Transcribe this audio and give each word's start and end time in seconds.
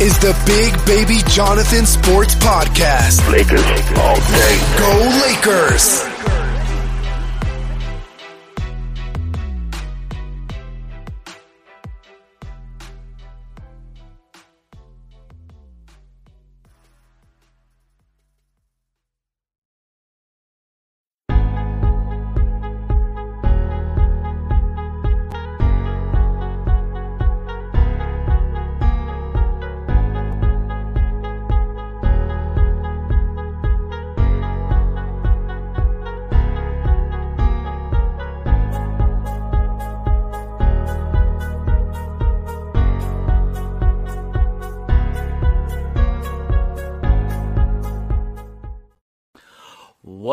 is 0.00 0.18
the 0.18 0.36
Big 0.44 0.84
Baby 0.84 1.20
Jonathan 1.28 1.86
Sports 1.86 2.34
Podcast. 2.34 3.30
Lakers 3.30 3.62
all 3.96 4.16
day. 4.16 4.58
Go 4.78 5.20
Lakers! 5.26 6.15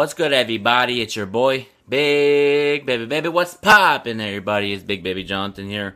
What's 0.03 0.15
good, 0.15 0.33
everybody? 0.33 1.01
It's 1.01 1.15
your 1.15 1.25
boy, 1.25 1.67
Big 1.87 2.85
Baby 2.85 3.05
Baby. 3.05 3.29
What's 3.29 3.53
poppin', 3.53 4.19
everybody? 4.19 4.73
It's 4.73 4.83
Big 4.83 5.01
Baby 5.01 5.23
Jonathan 5.23 5.69
here. 5.69 5.95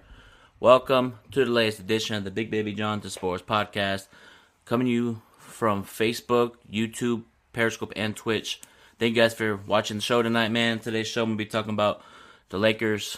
Welcome 0.62 1.20
to 1.32 1.44
the 1.44 1.52
latest 1.52 1.80
edition 1.80 2.16
of 2.16 2.24
the 2.24 2.32
Big 2.32 2.50
Baby 2.50 2.72
Jonathan 2.72 3.10
Sports 3.10 3.44
Podcast, 3.44 4.08
coming 4.64 4.88
to 4.88 4.94
you 4.94 5.22
from 5.38 5.84
Facebook, 5.84 6.54
YouTube, 6.72 7.24
Periscope, 7.52 7.92
and 7.98 8.16
Twitch. 8.16 8.62
Thank 8.98 9.14
you 9.14 9.22
guys 9.22 9.34
for 9.34 9.58
watching 9.58 9.98
the 9.98 10.04
show 10.04 10.22
tonight, 10.22 10.54
man. 10.54 10.80
Today's 10.80 11.10
show, 11.10 11.26
gonna 11.26 11.36
be 11.36 11.46
talking 11.46 11.74
about 11.74 12.02
the 12.48 12.58
Lakers' 12.58 13.18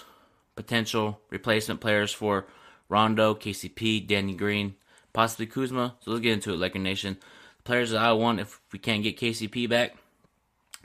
potential 0.55 1.21
replacement 1.29 1.81
players 1.81 2.11
for 2.11 2.47
Rondo, 2.89 3.35
KCP, 3.35 4.07
Danny 4.07 4.33
Green, 4.33 4.73
possibly 5.13 5.45
Kuzma. 5.45 5.97
So 5.99 6.09
let's 6.09 6.23
get 6.23 6.33
into 6.33 6.51
it, 6.51 6.57
Laker 6.57 6.79
Nation. 6.79 7.19
The 7.57 7.63
players 7.63 7.91
that 7.91 8.01
I 8.01 8.11
want 8.13 8.39
if 8.39 8.59
we 8.73 8.79
can't 8.79 9.03
get 9.03 9.19
KCP 9.19 9.69
back 9.69 9.95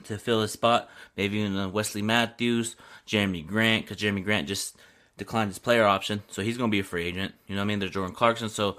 to 0.05 0.19
fill 0.19 0.43
his 0.43 0.53
spot. 0.53 0.89
Maybe 1.17 1.39
even 1.39 1.57
uh, 1.57 1.69
Wesley 1.69 2.03
Matthews, 2.03 2.77
Jerami 3.07 3.47
Grant, 3.47 3.85
because 3.85 3.97
Jerami 3.97 4.25
Grant 4.25 4.49
just 4.49 4.77
declined 5.17 5.51
his 5.51 5.59
player 5.59 5.85
option, 5.85 6.23
so 6.29 6.43
he's 6.43 6.59
going 6.59 6.71
to 6.71 6.75
be 6.75 6.81
a 6.81 6.85
free 6.85 7.07
agent. 7.07 7.35
You 7.47 7.55
know 7.55 7.61
what 7.61 7.67
I 7.67 7.69
mean? 7.69 7.79
There's 7.79 7.93
Jordan 7.93 8.15
Clarkson, 8.15 8.49
so 8.49 8.77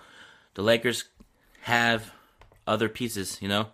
the 0.56 0.62
Lakers 0.62 1.06
have 1.62 2.12
other 2.68 2.90
pieces. 2.90 3.38
You 3.42 3.48
know, 3.48 3.68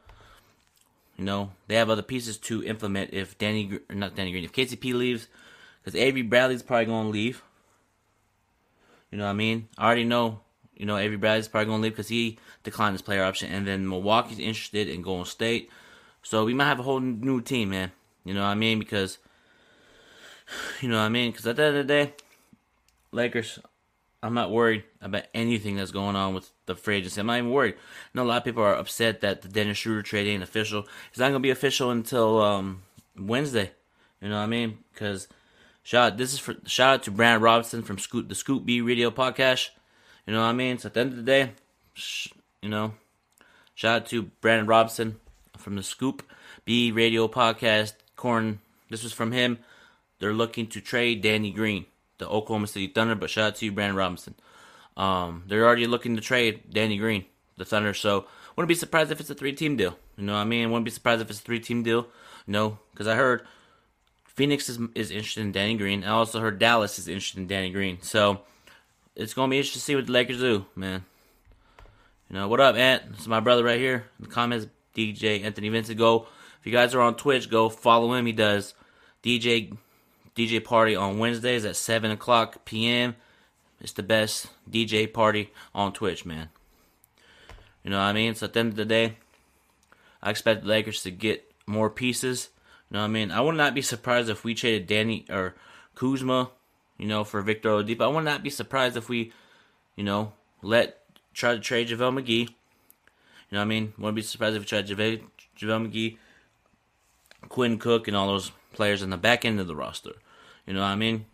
you 1.17 1.25
know 1.25 1.52
they 1.67 1.75
have 1.75 1.89
other 1.89 2.02
pieces 2.02 2.38
to 2.38 2.64
implement 2.64 3.14
if 3.14 3.38
Danny, 3.38 3.80
not 3.89 4.16
Danny 4.16 4.31
Green, 4.31 4.44
if 4.44 4.53
KCP 4.53 4.94
leaves, 4.94 5.28
because 5.83 6.00
Avery 6.00 6.21
Bradley's 6.21 6.64
probably 6.64 6.86
going 6.86 7.08
to 7.08 7.11
leave. 7.11 7.42
You 9.11 9.17
know 9.17 9.26
what 9.26 9.32
I 9.32 9.33
mean? 9.33 9.67
I 9.77 9.86
already 9.86 10.05
know. 10.05 10.42
You 10.76 10.86
know, 10.86 10.98
Avery 10.98 11.17
Bradley's 11.17 11.48
probably 11.48 11.67
going 11.67 11.80
to 11.80 11.83
leave 11.83 11.94
because 11.94 12.08
he 12.08 12.39
declined 12.64 12.94
his 12.94 13.02
player 13.02 13.23
option, 13.23 13.52
and 13.52 13.67
then 13.67 13.88
Milwaukee's 13.88 14.39
interested 14.39 14.88
in 14.88 15.02
Golden 15.02 15.26
State. 15.26 15.70
So 16.23 16.45
we 16.45 16.54
might 16.54 16.65
have 16.65 16.80
a 16.80 16.83
whole 16.83 16.99
new 16.99 17.42
team, 17.42 17.70
man. 17.70 17.92
You 18.23 18.33
know 18.33 18.42
what 18.42 18.48
I 18.48 18.55
mean? 18.55 18.80
Because, 18.80 19.17
you 20.82 20.89
know 20.89 20.98
what 20.98 21.04
I 21.04 21.09
mean? 21.09 21.32
Because 21.32 21.48
at 21.48 21.55
the 21.55 21.64
end 21.64 21.77
of 21.77 21.87
the 21.87 21.93
day, 21.93 22.14
Lakers, 23.11 23.59
I'm 24.23 24.36
not 24.36 24.52
worried 24.52 24.83
about 25.02 25.23
anything 25.33 25.76
that's 25.76 25.92
going 25.92 26.15
on 26.15 26.36
with 26.36 26.52
the 26.67 26.76
free 26.76 26.98
agency. 26.98 27.20
I'm 27.20 27.27
not 27.27 27.39
even 27.39 27.49
worried. 27.49 27.73
I 27.73 28.09
know 28.14 28.23
a 28.23 28.26
lot 28.26 28.37
of 28.37 28.43
people 28.43 28.64
are 28.64 28.76
upset 28.76 29.21
that 29.21 29.42
the 29.42 29.48
Dennis 29.48 29.80
Schroeder 29.80 30.04
trade 30.04 30.27
ain't 30.27 30.43
official. 30.43 30.86
It's 31.09 31.20
not 31.20 31.30
going 31.30 31.33
to 31.33 31.39
be 31.39 31.49
official 31.49 31.89
until 31.89 32.42
um, 32.42 32.83
Wednesday. 33.17 33.71
You 34.21 34.30
know 34.30 34.36
what 34.36 34.43
I 34.43 34.48
mean? 34.48 34.77
Because 34.93 35.27
shout 35.82 36.14
out, 36.14 36.17
this 36.17 36.33
is 36.33 36.39
for 36.39 36.55
shout 36.65 36.93
out 36.93 37.03
to 37.03 37.11
Brandon 37.11 37.42
Robinson 37.42 37.82
from 37.82 37.98
Scoop 37.98 38.30
the 38.30 38.36
Scoop 38.36 38.64
B 38.64 38.82
Radio 38.82 39.09
Podcast. 39.09 39.70
You 40.27 40.33
know 40.33 40.42
what 40.42 40.48
I 40.49 40.53
mean? 40.53 40.77
So 40.77 40.88
at 40.88 40.93
the 40.93 40.99
end 40.99 41.11
of 41.11 41.17
the 41.17 41.23
day, 41.23 41.53
sh- 41.95 42.27
you 42.61 42.70
know, 42.70 42.93
shout 43.73 44.03
out 44.03 44.08
to 44.09 44.23
Brandon 44.42 44.67
Robinson 44.67 45.20
from 45.61 45.76
the 45.76 45.83
Scoop 45.83 46.23
B 46.66 46.92
Radio 46.92 47.27
Podcast. 47.27 47.94
Corn, 48.16 48.60
this 48.89 49.04
was 49.04 49.14
from 49.14 49.32
him. 49.32 49.60
They're 50.20 50.33
looking 50.33 50.67
to 50.67 50.82
trade 50.82 51.22
Danny 51.22 51.52
Green, 51.52 51.86
the 52.17 52.27
Oklahoma 52.27 52.67
City 52.67 52.88
Thunder. 52.88 53.16
But 53.16 53.30
shout 53.30 53.48
out 53.48 53.55
to 53.58 53.66
you, 53.66 53.71
Brandon 53.71 53.95
Robinson. 53.95 54.36
Um, 54.98 55.44
they're 55.48 55.66
already 55.66 55.88
looking 55.88 56.16
to 56.16 56.21
trade 56.21 56.71
Danny 56.71 56.98
Green, 56.98 57.26
the 57.58 57.66
Thunder. 57.66 57.94
So 57.94 58.26
wouldn't 58.55 58.67
be 58.67 58.76
surprised 58.76 59.11
if 59.11 59.20
it's 59.20 59.30
a 59.30 59.36
three-team 59.36 59.77
deal. 59.77 59.98
You 60.17 60.26
know 60.26 60.33
what 60.33 60.39
I 60.39 60.45
mean? 60.45 60.70
Wouldn't 60.70 60.86
be 60.86 60.92
surprised 60.92 61.21
if 61.21 61.30
it's 61.30 61.39
a 61.39 61.44
three-team 61.44 61.83
deal. 61.83 62.08
No, 62.45 62.80
because 62.92 63.08
I 63.08 63.16
heard 63.16 63.45
Phoenix 64.26 64.70
is 64.70 64.80
is 64.95 65.11
interested 65.11 65.42
in 65.42 65.52
Danny 65.52 65.77
Green. 65.77 66.04
I 66.04 66.10
also 66.10 66.39
heard 66.39 66.60
Dallas 66.60 67.00
is 67.00 67.08
interested 67.08 67.39
in 67.39 67.48
Danny 67.48 67.70
Green. 67.70 68.02
So 68.02 68.42
it's 69.16 69.33
gonna 69.33 69.50
be 69.50 69.58
interesting 69.58 69.80
to 69.80 69.86
see 69.86 69.95
what 69.95 70.08
the 70.08 70.11
Lakers 70.11 70.39
do, 70.39 70.66
man. 70.76 71.05
You 72.30 72.38
know 72.38 72.48
what 72.48 72.61
up, 72.61 72.76
Ant? 72.76 73.11
This 73.11 73.21
is 73.21 73.27
my 73.27 73.39
brother 73.42 73.64
right 73.64 73.80
here. 73.80 74.05
The 74.20 74.27
comments, 74.27 74.67
DJ 74.95 75.43
Anthony 75.43 75.69
Vincent. 75.69 75.97
Go 75.97 76.27
if 76.59 76.67
you 76.67 76.71
guys 76.71 76.93
are 76.93 77.02
on 77.02 77.15
Twitch, 77.15 77.49
go 77.49 77.69
follow 77.69 78.13
him. 78.13 78.25
He 78.25 78.33
does 78.33 78.75
DJ 79.23 79.75
DJ 80.35 80.63
party 80.63 80.95
on 80.95 81.17
Wednesdays 81.17 81.65
at 81.65 81.75
seven 81.75 82.11
o'clock 82.11 82.65
p.m. 82.65 83.15
It's 83.79 83.93
the 83.93 84.03
best 84.03 84.47
DJ 84.69 85.11
party 85.11 85.52
on 85.73 85.91
Twitch, 85.91 86.25
man. 86.25 86.49
You 87.83 87.89
know 87.89 87.97
what 87.97 88.03
I 88.03 88.13
mean? 88.13 88.35
So 88.35 88.45
at 88.45 88.53
the 88.53 88.59
end 88.59 88.69
of 88.69 88.75
the 88.75 88.85
day, 88.85 89.17
I 90.21 90.29
expect 90.29 90.61
the 90.61 90.69
Lakers 90.69 91.02
to 91.03 91.11
get 91.11 91.52
more 91.65 91.89
pieces. 91.89 92.49
You 92.89 92.95
know 92.95 92.99
what 93.02 93.05
I 93.05 93.09
mean? 93.09 93.31
I 93.31 93.41
would 93.41 93.55
not 93.55 93.73
be 93.73 93.81
surprised 93.81 94.29
if 94.29 94.43
we 94.43 94.53
traded 94.53 94.85
Danny 94.85 95.25
or 95.29 95.55
Kuzma, 95.95 96.52
you 96.97 97.08
know, 97.08 97.23
for 97.23 97.41
Victor 97.41 97.69
Oladipo. 97.69 98.02
I 98.02 98.08
would 98.08 98.23
not 98.23 98.43
be 98.43 98.52
surprised 98.52 98.97
if 98.97 99.09
we, 99.09 99.33
you 99.95 100.03
know, 100.03 100.33
let 100.61 100.99
try 101.33 101.53
to 101.53 101.59
trade 101.59 101.87
JaVale 101.87 102.21
McGee. 102.21 102.53
You 103.52 103.58
know 103.58 103.60
what 103.60 103.66
I 103.66 103.67
mean? 103.67 103.94
Wouldn't 103.98 104.16
be 104.16 104.22
surprised 104.22 104.56
if 104.56 104.62
we 104.62 104.66
tried 104.66 104.88
JaVale, 104.88 105.23
JaVale 105.60 105.92
McGee, 105.92 106.17
Quinn 107.50 107.78
Cook, 107.78 108.08
and 108.08 108.16
all 108.16 108.28
those 108.28 108.52
players 108.73 109.02
in 109.02 109.10
the 109.10 109.17
back 109.17 109.44
end 109.44 109.60
of 109.60 109.67
the 109.67 109.76
roster. 109.76 110.14
You 110.66 110.73
know 110.73 110.80
what 110.80 110.88
I 110.88 110.95
mean? 110.95 111.26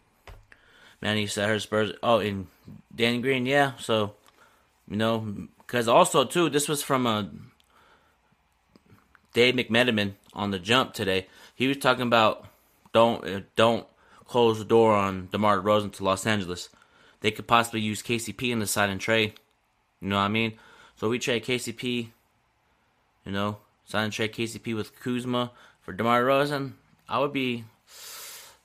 Man, 0.99 1.17
he 1.17 1.27
said 1.27 1.47
her 1.47 1.59
Spurs. 1.59 1.93
Oh, 2.01 2.17
and 2.17 2.47
Danny 2.93 3.21
Green, 3.21 3.45
yeah. 3.45 3.73
So, 3.77 4.15
you 4.89 4.97
know, 4.97 5.47
because 5.59 5.87
also 5.87 6.23
too, 6.23 6.49
this 6.49 6.67
was 6.67 6.81
from 6.81 7.05
a 7.05 7.29
Dave 9.33 9.53
McMenamin 9.53 10.13
on 10.33 10.49
the 10.49 10.57
jump 10.57 10.93
today. 10.93 11.27
He 11.53 11.67
was 11.67 11.77
talking 11.77 12.07
about 12.07 12.47
don't 12.93 13.23
uh, 13.27 13.41
don't 13.55 13.85
close 14.25 14.57
the 14.57 14.65
door 14.65 14.95
on 14.95 15.29
DeMar 15.31 15.59
DeRozan 15.59 15.93
to 15.93 16.03
Los 16.03 16.25
Angeles. 16.25 16.69
They 17.21 17.29
could 17.29 17.45
possibly 17.45 17.81
use 17.81 18.01
KCP 18.01 18.51
in 18.51 18.59
the 18.59 18.65
sign 18.65 18.89
and 18.89 18.99
trade. 18.99 19.33
You 20.01 20.09
know 20.09 20.15
what 20.15 20.23
I 20.23 20.29
mean? 20.29 20.53
So 20.97 21.09
we 21.09 21.19
trade 21.19 21.45
KCP, 21.45 22.09
you 23.25 23.31
know, 23.31 23.57
sign 23.85 24.05
and 24.05 24.13
trade 24.13 24.33
KCP 24.33 24.75
with 24.75 24.99
Kuzma 24.99 25.51
for 25.81 25.93
DeMar 25.93 26.23
DeRozan. 26.23 26.73
I 27.07 27.19
would 27.19 27.31
be, 27.31 27.63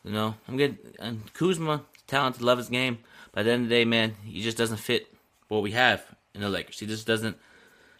you 0.02 0.10
know, 0.10 0.34
I'm 0.48 0.56
good. 0.56 0.78
And 0.98 1.32
Kuzma, 1.34 1.82
talented, 2.06 2.42
love 2.42 2.58
his 2.58 2.70
game. 2.70 2.98
But 3.32 3.40
at 3.40 3.44
the 3.44 3.52
end 3.52 3.62
of 3.64 3.68
the 3.68 3.74
day, 3.74 3.84
man, 3.84 4.16
he 4.24 4.42
just 4.42 4.56
doesn't 4.56 4.78
fit 4.78 5.08
what 5.48 5.62
we 5.62 5.72
have 5.72 6.04
in 6.34 6.40
the 6.40 6.48
Lakers. 6.48 6.78
He 6.78 6.86
just 6.86 7.06
doesn't 7.06 7.36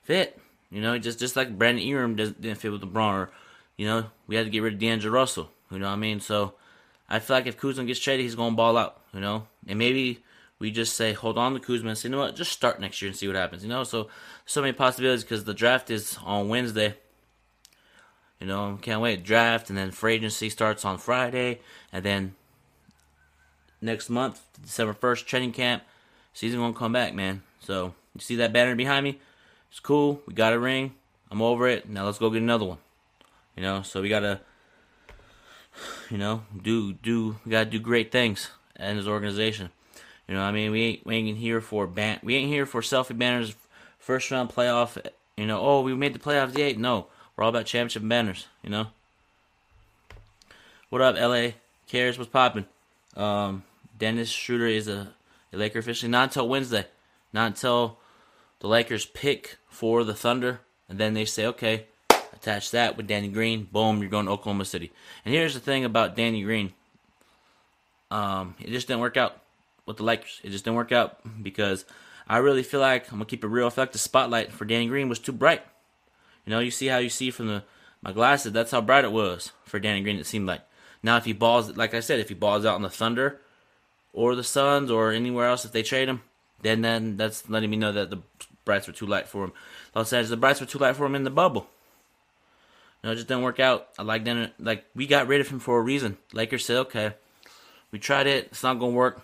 fit. 0.03 0.39
You 0.71 0.81
know, 0.81 0.99
just 0.99 1.19
just 1.19 1.37
like 1.37 1.59
Brandon 1.59 1.85
Ingram 1.85 2.17
didn't 2.17 2.55
fit 2.57 2.73
with 2.73 2.81
LeBron, 2.81 3.13
or 3.13 3.31
you 3.77 3.87
know, 3.87 4.07
we 4.27 4.37
had 4.37 4.45
to 4.45 4.51
get 4.51 4.63
rid 4.63 4.75
of 4.75 4.79
D'Angelo 4.79 5.13
Russell. 5.13 5.51
You 5.71 5.79
know 5.79 5.87
what 5.87 5.93
I 5.93 5.97
mean? 5.97 6.21
So 6.21 6.55
I 7.11 7.19
feel 7.19 7.37
like 7.37 7.47
if 7.47 7.59
Kuzma 7.59 7.85
gets 7.85 8.01
traded, 8.01 8.25
he's 8.25 8.35
gonna 8.35 8.57
ball 8.57 8.79
out. 8.79 9.01
You 9.13 9.21
know, 9.21 9.47
and 9.67 9.79
maybe 9.79 10.23
we 10.63 10.71
just 10.71 10.95
say 10.95 11.13
hold 11.13 11.37
on 11.37 11.55
to 11.55 11.61
Kuzma 11.61 11.97
say, 11.97 12.09
you 12.09 12.13
know 12.13 12.21
what, 12.21 12.37
just 12.37 12.53
start 12.53 12.81
next 12.81 13.03
year 13.03 13.09
and 13.09 13.19
see 13.19 13.27
what 13.27 13.35
happens. 13.35 13.65
You 13.65 13.69
know, 13.69 13.83
so 13.83 14.07
so 14.47 14.61
many 14.61 14.73
possibilities 14.73 15.25
because 15.25 15.43
the 15.43 15.53
draft 15.53 15.91
is 15.91 16.17
on 16.25 16.49
Wednesday. 16.49 16.95
You 18.39 18.47
know, 18.47 18.79
can't 18.81 19.01
wait 19.01 19.25
draft 19.25 19.71
and 19.71 19.77
then 19.77 19.91
free 19.91 20.15
agency 20.15 20.49
starts 20.51 20.85
on 20.85 20.99
Friday, 20.99 21.59
and 21.93 22.05
then 22.05 22.37
next 23.81 24.09
month, 24.09 24.41
December 24.63 24.93
first, 24.93 25.27
training 25.27 25.51
camp. 25.51 25.83
Season 26.33 26.61
gonna 26.61 26.75
come 26.75 26.93
back, 26.93 27.13
man. 27.13 27.43
So 27.59 27.95
you 28.15 28.21
see 28.21 28.37
that 28.37 28.53
banner 28.53 28.77
behind 28.77 29.03
me? 29.03 29.19
It's 29.69 29.81
cool. 29.81 30.23
We 30.29 30.35
got 30.35 30.53
a 30.53 30.61
ring. 30.61 30.95
I'm 31.29 31.43
over 31.43 31.67
it. 31.67 31.89
Now 31.89 32.05
let's 32.05 32.19
go 32.19 32.31
get 32.31 32.41
another 32.41 32.67
one. 32.67 32.79
You 33.57 33.65
know, 33.65 33.83
so 33.83 34.01
we 34.01 34.09
gotta, 34.09 34.41
you 36.09 36.19
know, 36.19 36.45
do 36.63 36.93
do 36.93 37.39
we 37.45 37.51
gotta 37.51 37.69
do 37.69 37.81
great 37.81 38.13
things 38.13 38.51
in 38.79 38.97
this 38.97 39.09
organization. 39.09 39.71
You 40.33 40.39
know, 40.39 40.45
I 40.45 40.51
mean, 40.51 40.71
we 40.71 40.83
ain't 40.83 41.05
we 41.05 41.17
ain't 41.17 41.37
here 41.37 41.61
for 41.61 41.87
ban 41.87 42.19
we 42.23 42.37
ain't 42.37 42.49
here 42.49 42.65
for 42.65 42.81
selfie 42.81 43.19
banners, 43.19 43.55
first 43.99 44.31
round 44.31 44.49
playoff. 44.49 44.97
You 45.37 45.47
know, 45.47 45.61
oh 45.61 45.83
we 45.83 45.95
made 45.95 46.15
the 46.15 46.19
playoffs 46.19 46.55
the 46.55 46.63
eight. 46.63 46.79
No, 46.79 47.09
we're 47.37 47.45
all 47.45 47.51
about 47.51 47.67
championship 47.67 48.09
banners. 48.09 48.47
You 48.63 48.71
know. 48.71 48.87
What 50.89 51.03
up, 51.03 51.17
LA? 51.17 51.49
Cares 51.87 52.17
what's 52.17 52.31
popping? 52.31 52.65
Um, 53.15 53.63
Dennis 53.99 54.31
Schroeder 54.31 54.69
is 54.69 54.89
a, 54.89 55.13
a 55.53 55.57
Laker 55.59 55.81
officially 55.81 56.11
not 56.11 56.31
until 56.31 56.49
Wednesday, 56.49 56.87
not 57.35 57.49
until 57.49 57.99
the 58.61 58.69
Lakers 58.69 59.05
pick 59.05 59.59
for 59.69 60.03
the 60.03 60.15
Thunder, 60.15 60.61
and 60.89 60.97
then 60.97 61.13
they 61.13 61.27
say, 61.27 61.45
okay, 61.45 61.85
attach 62.33 62.71
that 62.71 62.97
with 62.97 63.07
Danny 63.07 63.29
Green. 63.29 63.65
Boom, 63.71 64.01
you're 64.01 64.09
going 64.09 64.25
to 64.25 64.33
Oklahoma 64.33 64.65
City. 64.65 64.93
And 65.27 65.35
here's 65.35 65.53
the 65.53 65.61
thing 65.61 65.85
about 65.85 66.17
Danny 66.17 66.43
Green. 66.43 66.73
Um, 68.11 68.55
it 68.61 68.71
just 68.71 68.89
didn't 68.89 69.01
work 69.03 69.19
out 69.19 69.42
with 69.87 69.97
the 69.97 70.05
Lakers. 70.05 70.41
It 70.43 70.51
just 70.51 70.65
didn't 70.65 70.77
work 70.77 70.93
out 70.93 71.21
because 71.43 71.85
I 72.29 72.39
really 72.39 72.63
feel 72.63 72.81
like 72.81 73.11
I'm 73.11 73.19
gonna 73.19 73.27
keep 73.27 73.45
it 73.45 73.49
real. 73.49 73.67
I 73.67 73.71
feel 73.71 73.83
like 73.83 73.93
the 73.93 73.99
spotlight 73.99 74.53
for 74.53 74.65
Danny 74.65 74.87
Green 74.87 75.09
was 75.09 75.19
too 75.19 75.33
bright. 75.33 75.63
You 76.47 76.51
know, 76.51 76.61
you 76.61 76.71
see 76.71 76.87
how 76.87 76.99
you 76.99 77.09
see 77.09 77.31
from 77.31 77.49
the 77.49 77.65
my 78.03 78.13
glasses. 78.13 78.53
That's 78.53 78.73
how 78.73 78.81
bright 78.81 79.05
it 79.05 79.13
was 79.13 79.53
for 79.65 79.79
Danny 79.79 80.03
Green. 80.03 80.19
It 80.19 80.27
seemed 80.27 80.47
like. 80.47 80.63
Now, 81.03 81.17
if 81.17 81.25
he 81.25 81.33
balls, 81.33 81.77
like 81.77 81.95
I 81.95 82.01
said, 82.01 82.21
if 82.21 82.29
he 82.29 82.35
balls 82.35 82.65
out 82.65 82.77
on 82.77 82.83
the 82.83 82.91
Thunder 82.91 83.41
or 84.13 84.35
the 84.35 84.45
Suns 84.45 84.91
or 84.91 85.11
anywhere 85.11 85.49
else, 85.49 85.65
if 85.65 85.73
they 85.73 85.83
trade 85.83 86.09
him, 86.09 86.23
then 86.63 86.83
then 86.83 87.17
that's 87.17 87.49
letting 87.49 87.71
me 87.71 87.77
know 87.77 87.93
that 87.93 88.11
the 88.11 88.19
brights 88.65 88.87
were 88.87 88.93
too 88.93 89.07
light 89.07 89.29
for 89.29 89.45
him. 89.45 89.53
Los 89.95 90.13
Angeles, 90.13 90.31
the 90.31 90.37
brights 90.37 90.61
were 90.61 90.67
too 90.67 90.79
light 90.79 90.97
for 90.97 91.07
him 91.07 91.15
in 91.15 91.25
the 91.25 91.31
bubble. 91.31 91.69
Know, 93.03 93.11
it 93.11 93.17
just 93.17 93.27
didn't 93.27 93.43
work 93.43 93.59
out. 93.59 93.89
I 93.99 94.03
like 94.03 94.25
then 94.25 94.53
like 94.61 94.85
we 94.95 95.07
got 95.07 95.27
rid 95.27 95.41
of 95.41 95.49
him 95.49 95.59
for 95.59 95.79
a 95.79 95.83
reason. 95.83 96.19
Lakers 96.33 96.65
said, 96.65 96.77
okay, 96.79 97.15
we 97.91 97.99
tried 97.99 98.29
it, 98.29 98.47
it's 98.47 98.63
not 98.63 98.79
gonna 98.79 98.93
work. 98.93 99.23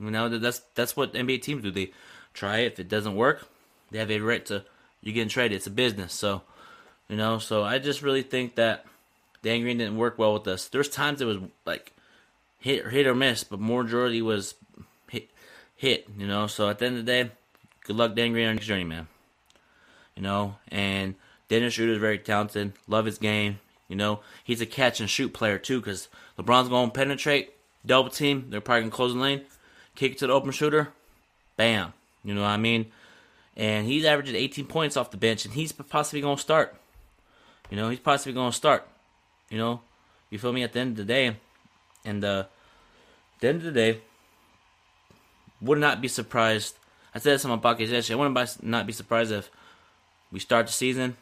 You 0.00 0.10
know, 0.10 0.28
that's 0.28 0.60
that's 0.74 0.96
what 0.96 1.14
NBA 1.14 1.42
teams 1.42 1.62
do. 1.62 1.70
They 1.70 1.92
try 2.32 2.58
it. 2.58 2.72
If 2.72 2.80
it 2.80 2.88
doesn't 2.88 3.14
work, 3.14 3.48
they 3.90 3.98
have 3.98 4.10
a 4.10 4.20
right 4.20 4.44
to 4.46 4.64
you 5.02 5.12
getting 5.12 5.28
traded. 5.28 5.56
It's 5.56 5.66
a 5.66 5.70
business. 5.70 6.12
So, 6.12 6.42
you 7.08 7.16
know, 7.16 7.38
so 7.38 7.62
I 7.62 7.78
just 7.78 8.02
really 8.02 8.22
think 8.22 8.56
that 8.56 8.84
Dan 9.42 9.60
Green 9.60 9.78
didn't 9.78 9.96
work 9.96 10.18
well 10.18 10.32
with 10.32 10.48
us. 10.48 10.68
There's 10.68 10.88
times 10.88 11.20
it 11.20 11.26
was 11.26 11.38
like 11.64 11.92
hit 12.58 12.86
hit 12.88 13.06
or 13.06 13.14
miss, 13.14 13.44
but 13.44 13.60
more 13.60 13.84
majority 13.84 14.22
was 14.22 14.54
hit 15.10 15.30
hit. 15.76 16.08
You 16.18 16.26
know, 16.26 16.46
so 16.46 16.68
at 16.68 16.78
the 16.78 16.86
end 16.86 16.98
of 16.98 17.06
the 17.06 17.12
day, 17.12 17.30
good 17.84 17.96
luck 17.96 18.14
Dan 18.14 18.32
Green 18.32 18.48
on 18.48 18.58
his 18.58 18.66
journey, 18.66 18.84
man. 18.84 19.06
You 20.16 20.22
know, 20.22 20.56
and 20.68 21.14
Dennis 21.48 21.74
Schroeder 21.74 21.92
is 21.92 21.98
very 21.98 22.18
talented. 22.18 22.72
Love 22.88 23.04
his 23.04 23.18
game. 23.18 23.60
You 23.88 23.96
know, 23.96 24.20
he's 24.42 24.60
a 24.60 24.66
catch 24.66 25.00
and 25.00 25.10
shoot 25.10 25.34
player 25.34 25.58
too, 25.58 25.80
because 25.80 26.08
LeBron's 26.38 26.68
going 26.68 26.90
to 26.90 26.94
penetrate, 26.94 27.52
double 27.84 28.10
team. 28.10 28.46
They're 28.48 28.60
probably 28.60 28.82
going 28.82 28.90
to 28.90 28.96
close 28.96 29.12
the 29.12 29.20
lane, 29.20 29.42
kick 29.94 30.18
to 30.18 30.26
the 30.26 30.32
open 30.32 30.50
shooter, 30.50 30.92
bam. 31.56 31.92
You 32.24 32.34
know 32.34 32.42
what 32.42 32.48
I 32.48 32.56
mean? 32.56 32.86
And 33.56 33.86
he's 33.86 34.04
averaging 34.04 34.34
18 34.34 34.66
points 34.66 34.96
off 34.96 35.10
the 35.10 35.16
bench, 35.16 35.44
and 35.44 35.54
he's 35.54 35.72
possibly 35.72 36.20
going 36.20 36.36
to 36.36 36.42
start. 36.42 36.76
You 37.70 37.76
know, 37.76 37.88
he's 37.88 38.00
possibly 38.00 38.32
going 38.32 38.50
to 38.50 38.56
start. 38.56 38.86
You 39.50 39.58
know, 39.58 39.80
you 40.30 40.38
feel 40.38 40.52
me? 40.52 40.62
At 40.62 40.72
the 40.72 40.80
end 40.80 40.92
of 40.92 40.96
the 40.96 41.04
day, 41.04 41.36
and 42.04 42.24
uh, 42.24 42.40
at 42.40 43.40
the 43.40 43.48
end 43.48 43.58
of 43.58 43.64
the 43.64 43.72
day, 43.72 44.00
would 45.60 45.78
not 45.78 46.00
be 46.00 46.08
surprised. 46.08 46.76
I 47.14 47.18
said 47.18 47.34
this 47.34 47.44
on 47.44 47.50
my 47.50 47.56
podcast 47.56 47.90
yesterday. 47.90 48.14
I 48.14 48.16
wouldn't 48.16 48.64
not 48.64 48.86
be 48.86 48.92
surprised 48.92 49.30
if 49.30 49.50
we 50.32 50.40
start 50.40 50.66
the 50.66 50.72
season. 50.72 51.16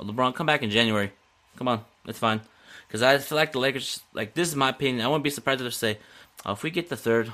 LeBron, 0.00 0.34
come 0.34 0.46
back 0.46 0.62
in 0.62 0.70
January. 0.70 1.12
Come 1.56 1.68
on, 1.68 1.84
it's 2.06 2.18
fine. 2.18 2.40
Because 2.86 3.02
I 3.02 3.18
feel 3.18 3.36
like 3.36 3.52
the 3.52 3.58
Lakers, 3.58 4.00
like 4.12 4.34
this 4.34 4.48
is 4.48 4.56
my 4.56 4.70
opinion. 4.70 5.04
I 5.04 5.08
wouldn't 5.08 5.24
be 5.24 5.30
surprised 5.30 5.60
if 5.60 5.66
they 5.66 5.70
say, 5.70 5.98
oh, 6.44 6.52
if 6.52 6.62
we 6.62 6.70
get 6.70 6.88
the 6.88 6.96
third, 6.96 7.32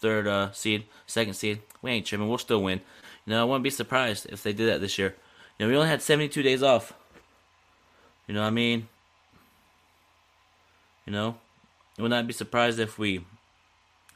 third 0.00 0.26
uh, 0.26 0.52
seed, 0.52 0.84
second 1.06 1.34
seed, 1.34 1.60
we 1.82 1.90
ain't 1.90 2.06
tripping. 2.06 2.28
We'll 2.28 2.38
still 2.38 2.62
win. 2.62 2.80
You 3.26 3.32
know, 3.32 3.40
I 3.40 3.44
wouldn't 3.44 3.64
be 3.64 3.70
surprised 3.70 4.26
if 4.30 4.42
they 4.42 4.52
did 4.52 4.68
that 4.68 4.80
this 4.80 4.98
year. 4.98 5.14
You 5.58 5.66
know, 5.66 5.70
we 5.70 5.76
only 5.76 5.88
had 5.88 6.02
72 6.02 6.42
days 6.42 6.62
off. 6.62 6.94
You 8.26 8.34
know 8.34 8.40
what 8.40 8.48
I 8.48 8.50
mean? 8.50 8.88
You 11.06 11.12
know, 11.12 11.36
I 11.98 12.02
would 12.02 12.10
not 12.10 12.26
be 12.26 12.32
surprised 12.32 12.78
if 12.78 12.98
we 12.98 13.24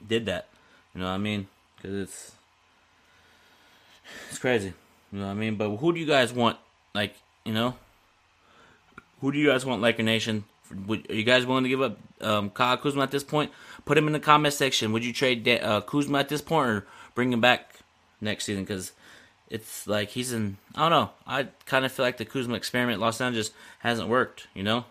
did 0.06 0.26
that. 0.26 0.48
You 0.94 1.00
know 1.00 1.06
what 1.08 1.14
I 1.14 1.18
mean? 1.18 1.48
Because 1.76 1.94
it's 1.94 2.32
it's 4.30 4.38
crazy. 4.38 4.72
You 5.12 5.18
know 5.18 5.26
what 5.26 5.32
I 5.32 5.34
mean? 5.34 5.56
But 5.56 5.76
who 5.76 5.92
do 5.92 6.00
you 6.00 6.06
guys 6.06 6.32
want? 6.32 6.58
Like, 6.94 7.16
you 7.44 7.52
know, 7.52 7.74
who 9.20 9.32
do 9.32 9.38
you 9.38 9.48
guys 9.48 9.64
want, 9.64 9.82
Like 9.82 9.96
Laker 9.96 10.02
Nation? 10.04 10.44
Are 10.88 11.14
you 11.14 11.24
guys 11.24 11.46
willing 11.46 11.64
to 11.64 11.68
give 11.68 11.82
up 11.82 11.98
um, 12.20 12.50
Kyle 12.50 12.76
Kuzma 12.76 13.02
at 13.02 13.10
this 13.10 13.24
point? 13.24 13.50
Put 13.84 13.98
him 13.98 14.06
in 14.06 14.12
the 14.12 14.20
comment 14.20 14.54
section. 14.54 14.92
Would 14.92 15.04
you 15.04 15.12
trade 15.12 15.46
uh, 15.48 15.82
Kuzma 15.82 16.18
at 16.18 16.28
this 16.28 16.40
point 16.40 16.68
or 16.68 16.86
bring 17.14 17.32
him 17.32 17.40
back 17.40 17.80
next 18.20 18.44
season? 18.44 18.64
Because 18.64 18.92
it's 19.50 19.86
like 19.86 20.10
he's 20.10 20.32
in. 20.32 20.56
I 20.74 20.88
don't 20.88 20.90
know. 20.90 21.10
I 21.26 21.48
kind 21.66 21.84
of 21.84 21.92
feel 21.92 22.04
like 22.04 22.16
the 22.16 22.24
Kuzma 22.24 22.54
experiment 22.54 23.00
Los 23.00 23.20
Angeles 23.20 23.50
hasn't 23.80 24.08
worked. 24.08 24.46
You 24.54 24.62
know. 24.62 24.86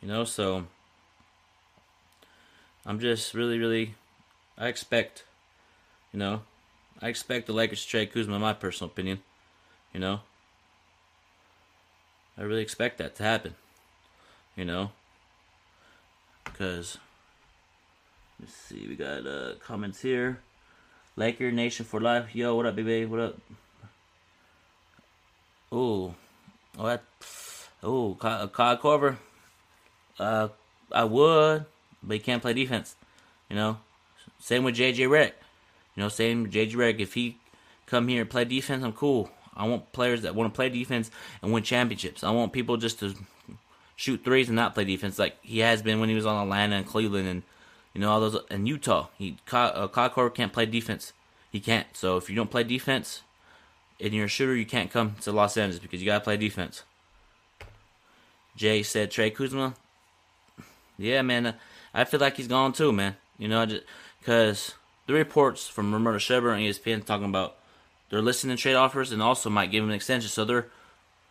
You 0.00 0.08
know, 0.08 0.24
so 0.24 0.66
I'm 2.86 3.00
just 3.00 3.34
really, 3.34 3.58
really. 3.58 3.94
I 4.56 4.68
expect, 4.68 5.24
you 6.12 6.18
know, 6.18 6.42
I 7.00 7.08
expect 7.08 7.46
the 7.46 7.52
Lakers 7.52 7.82
to 7.82 7.88
trade 7.88 8.12
Kuzma. 8.12 8.36
In 8.36 8.40
my 8.40 8.52
personal 8.52 8.90
opinion, 8.90 9.20
you 9.92 10.00
know, 10.00 10.20
I 12.38 12.42
really 12.42 12.62
expect 12.62 12.98
that 12.98 13.14
to 13.16 13.22
happen. 13.22 13.54
You 14.56 14.64
know, 14.64 14.92
because 16.52 16.98
let's 18.38 18.54
see, 18.54 18.86
we 18.88 18.96
got 18.96 19.26
uh, 19.26 19.54
comments 19.64 20.02
here. 20.02 20.40
Laker 21.16 21.50
Nation 21.50 21.84
for 21.84 22.00
life. 22.00 22.34
Yo, 22.34 22.54
what 22.54 22.66
up, 22.66 22.76
baby? 22.76 23.04
What 23.04 23.20
up? 23.20 23.38
Ooh, 25.72 26.14
what? 26.76 27.02
Ooh, 27.84 28.16
Kyle 28.18 28.48
Korver. 28.48 29.16
Uh, 30.18 30.48
I 30.92 31.04
would, 31.04 31.64
but 32.02 32.14
he 32.14 32.18
can't 32.20 32.42
play 32.42 32.52
defense. 32.52 32.96
You 33.48 33.56
know, 33.56 33.78
same 34.38 34.64
with 34.64 34.76
JJ 34.76 35.08
Redick. 35.08 35.32
You 35.96 36.02
know, 36.02 36.08
same 36.08 36.50
JJ 36.50 36.72
Redick. 36.72 37.00
If 37.00 37.14
he 37.14 37.38
come 37.86 38.08
here 38.08 38.22
and 38.22 38.30
play 38.30 38.44
defense, 38.44 38.84
I'm 38.84 38.92
cool. 38.92 39.30
I 39.54 39.66
want 39.66 39.92
players 39.92 40.22
that 40.22 40.34
want 40.34 40.52
to 40.52 40.56
play 40.56 40.68
defense 40.68 41.10
and 41.42 41.52
win 41.52 41.62
championships. 41.62 42.24
I 42.24 42.30
want 42.30 42.52
people 42.52 42.76
just 42.76 43.00
to 43.00 43.14
shoot 44.00 44.24
threes 44.24 44.48
and 44.48 44.56
not 44.56 44.72
play 44.72 44.82
defense 44.82 45.18
like 45.18 45.36
he 45.42 45.58
has 45.58 45.82
been 45.82 46.00
when 46.00 46.08
he 46.08 46.14
was 46.14 46.24
on 46.24 46.42
Atlanta 46.42 46.76
and 46.76 46.86
Cleveland 46.86 47.28
and 47.28 47.42
you 47.92 48.00
know 48.00 48.10
all 48.10 48.18
those 48.18 48.38
in 48.50 48.64
Utah. 48.64 49.08
He 49.18 49.36
uh, 49.52 49.88
Kyle 49.88 50.08
Korver 50.08 50.34
can't 50.34 50.54
play 50.54 50.64
defense. 50.64 51.12
He 51.52 51.60
can't. 51.60 51.86
So 51.92 52.16
if 52.16 52.30
you 52.30 52.34
don't 52.34 52.50
play 52.50 52.64
defense 52.64 53.20
and 54.00 54.14
you're 54.14 54.24
a 54.24 54.28
shooter, 54.28 54.56
you 54.56 54.64
can't 54.64 54.90
come 54.90 55.16
to 55.20 55.32
Los 55.32 55.58
Angeles 55.58 55.82
because 55.82 56.00
you 56.00 56.06
gotta 56.06 56.24
play 56.24 56.38
defense. 56.38 56.84
Jay 58.56 58.82
said 58.82 59.10
Trey 59.10 59.28
Kuzma. 59.28 59.74
Yeah, 60.96 61.20
man. 61.20 61.56
I 61.92 62.04
feel 62.04 62.20
like 62.20 62.38
he's 62.38 62.48
gone 62.48 62.72
too, 62.72 62.92
man. 62.92 63.16
You 63.36 63.48
know, 63.48 63.66
because 64.18 64.76
the 65.06 65.12
reports 65.12 65.68
from 65.68 65.92
Ramona 65.92 66.18
Shelburne 66.18 66.60
and 66.60 66.74
ESPN 66.74 67.04
talking 67.04 67.28
about 67.28 67.56
they're 68.08 68.22
listening 68.22 68.56
to 68.56 68.62
trade 68.62 68.76
offers 68.76 69.12
and 69.12 69.20
also 69.20 69.50
might 69.50 69.70
give 69.70 69.84
him 69.84 69.90
an 69.90 69.96
extension. 69.96 70.30
So 70.30 70.46
they're 70.46 70.68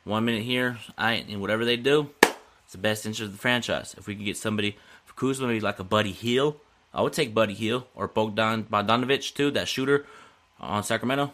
one 0.04 0.26
minute 0.26 0.44
here, 0.44 0.78
I 1.00 1.14
and 1.14 1.42
whatever 1.42 1.66
they 1.66 1.76
do, 1.76 2.12
it's 2.70 2.76
the 2.76 2.78
best 2.78 3.04
interest 3.04 3.26
of 3.26 3.32
the 3.32 3.40
franchise. 3.40 3.96
If 3.98 4.06
we 4.06 4.16
could 4.16 4.26
get 4.26 4.38
somebody 4.38 4.78
for 5.04 5.16
Kuzma, 5.16 5.48
maybe 5.48 5.60
like 5.60 5.80
a 5.80 5.84
Buddy 5.84 6.12
Hield, 6.12 6.60
I 6.94 7.02
would 7.02 7.14
take 7.14 7.34
Buddy 7.34 7.56
Hield 7.56 7.86
or 7.96 8.08
Bogdan 8.08 8.66
Bogdanovic 8.66 9.34
too, 9.34 9.50
that 9.50 9.68
shooter 9.68 10.06
on 10.60 10.84
Sacramento. 10.84 11.34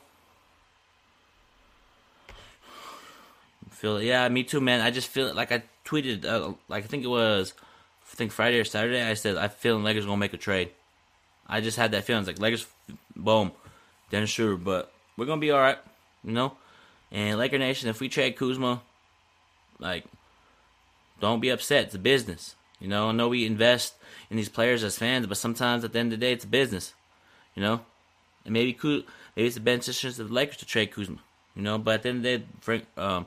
Feel 3.70 3.98
it. 3.98 4.06
yeah, 4.06 4.30
me 4.30 4.46
too, 4.46 4.62
man. 4.62 4.80
I 4.80 4.92
just 4.92 5.10
feel 5.10 5.28
it. 5.28 5.36
like 5.36 5.52
I 5.52 5.64
tweeted, 5.84 6.24
uh, 6.24 6.54
like 6.70 6.86
I 6.86 6.88
think 6.88 7.04
it 7.04 7.10
was 7.10 7.54
I 8.10 8.16
think 8.16 8.32
Friday 8.32 8.58
or 8.62 8.64
Saturday, 8.64 9.04
I 9.04 9.16
said 9.16 9.36
I 9.36 9.50
feel 9.50 9.78
Lakers 9.78 10.06
gonna 10.06 10.16
make 10.16 10.34
a 10.34 10.38
trade. 10.38 10.70
I 11.46 11.60
just 11.60 11.76
had 11.76 11.92
that 11.92 12.06
feeling. 12.06 12.22
It's 12.22 12.28
like 12.30 12.40
Lakers, 12.40 12.66
boom, 13.14 13.52
Dennis 14.10 14.30
Schroeder, 14.30 14.56
but 14.56 14.90
we're 15.18 15.26
gonna 15.26 15.42
be 15.42 15.52
all 15.52 15.60
right, 15.60 15.80
you 16.24 16.32
know. 16.32 16.54
And 17.12 17.38
Laker 17.38 17.58
Nation, 17.58 17.90
if 17.90 18.00
we 18.00 18.08
trade 18.08 18.38
Kuzma, 18.38 18.82
like, 19.80 20.06
don't 21.28 21.40
be 21.40 21.50
upset. 21.50 21.86
It's 21.86 21.96
a 21.96 22.00
business, 22.00 22.56
you 22.80 22.88
know. 22.88 23.10
I 23.10 23.12
know 23.12 23.30
we 23.30 23.46
invest 23.46 23.96
in 24.30 24.38
these 24.38 24.50
players 24.50 24.84
as 24.84 24.98
fans, 24.98 25.28
but 25.28 25.38
sometimes 25.38 25.84
at 25.84 25.94
the 25.94 26.00
end 26.00 26.14
of 26.14 26.20
the 26.20 26.26
day, 26.26 26.34
it's 26.34 26.46
a 26.46 26.48
business, 26.48 26.94
you 27.56 27.62
know. 27.62 27.82
And 28.44 28.54
maybe 28.54 28.78
maybe 28.84 29.06
it's 29.36 29.56
the 29.56 29.62
best 29.62 29.88
interest 29.88 30.20
of 30.20 30.30
the 30.30 30.34
Lakers 30.34 30.58
to 30.58 30.66
trade 30.66 30.92
Kuzma, 30.92 31.18
you 31.56 31.62
know. 31.62 31.78
But 31.78 31.96
at 31.96 32.04
the 32.04 32.10
end 32.10 32.18
of 32.18 32.24
the 32.24 32.38
day, 32.38 32.46
Frank, 32.62 32.86
um, 32.98 33.26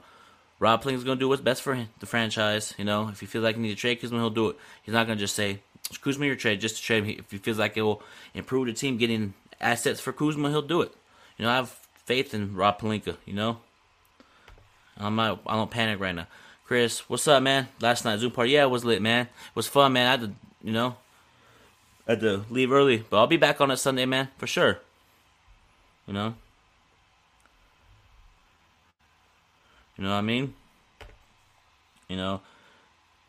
Rob 0.61 0.83
Pelinka's 0.83 1.05
going 1.05 1.19
to 1.19 1.21
do 1.21 1.29
what's 1.29 1.43
best 1.43 1.63
for 1.63 1.87
the 2.01 2.07
franchise. 2.07 2.75
You 2.79 2.85
know, 2.85 3.09
if 3.09 3.21
he 3.21 3.27
feels 3.27 3.45
like 3.45 3.57
he 3.57 3.63
needs 3.63 3.75
to 3.75 3.81
trade 3.81 4.01
Kuzma, 4.01 4.19
he'll 4.19 4.31
do 4.31 4.49
it. 4.49 4.57
He's 4.83 4.95
not 4.95 5.07
going 5.07 5.19
to 5.19 5.23
just 5.23 5.37
say, 5.37 5.61
Kuzma 6.01 6.27
your 6.27 6.37
trade, 6.37 6.61
just 6.61 6.77
to 6.77 6.83
trade 6.83 7.05
him. 7.05 7.17
If 7.19 7.31
he 7.31 7.39
feels 7.39 7.59
like 7.59 7.77
it 7.77 7.83
will 7.83 8.03
improve 8.35 8.67
the 8.67 8.73
team 8.73 8.99
getting 8.99 9.35
assets 9.61 10.01
for 10.01 10.13
Kuzma, 10.13 10.51
he'll 10.51 10.63
do 10.63 10.83
it. 10.83 10.93
You 11.37 11.45
know, 11.45 11.51
I 11.51 11.57
have 11.57 11.71
faith 12.05 12.35
in 12.35 12.55
Rob 12.55 12.81
Pelinka, 12.81 13.17
you 13.25 13.35
know? 13.35 13.59
I'm 14.97 15.15
not. 15.17 15.41
I 15.47 15.55
don't 15.55 15.71
panic 15.71 16.01
right 16.01 16.15
now. 16.15 16.27
Chris, 16.69 17.09
what's 17.09 17.27
up, 17.27 17.43
man? 17.43 17.67
Last 17.81 18.05
night 18.05 18.19
Zoom 18.19 18.31
party, 18.31 18.51
yeah, 18.51 18.65
it 18.65 18.71
was 18.71 18.85
lit, 18.85 19.01
man. 19.01 19.25
It 19.25 19.57
was 19.57 19.67
fun, 19.67 19.95
man. 19.95 20.07
I 20.07 20.11
had 20.11 20.21
to, 20.21 20.33
you 20.63 20.71
know, 20.71 20.97
I 22.07 22.13
had 22.13 22.21
to 22.21 22.45
leave 22.51 22.71
early, 22.71 22.99
but 23.09 23.17
I'll 23.17 23.27
be 23.27 23.39
back 23.39 23.63
on 23.63 23.71
it 23.71 23.79
Sunday, 23.79 24.05
man, 24.05 24.29
for 24.37 24.47
sure. 24.47 24.79
You 26.07 26.13
know. 26.13 26.35
You 29.97 30.05
know 30.05 30.11
what 30.11 30.17
I 30.17 30.21
mean? 30.21 30.53
You 32.07 32.19
know. 32.19 32.43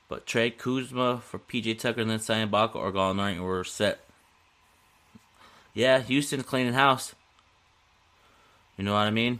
But 0.09 0.25
trade 0.25 0.57
Kuzma 0.57 1.21
for 1.23 1.39
PJ 1.39 1.79
Tucker 1.79 2.01
and 2.01 2.11
then 2.11 2.19
sign 2.19 2.49
Ibaka 2.49 2.75
or 2.75 2.91
Gallinari 2.91 3.41
we're 3.41 3.63
set. 3.63 4.01
Yeah, 5.73 5.99
Houston's 5.99 6.43
cleaning 6.43 6.73
house. 6.73 7.15
You 8.75 8.83
know 8.83 8.95
what 8.95 9.07
I 9.07 9.11
mean? 9.11 9.39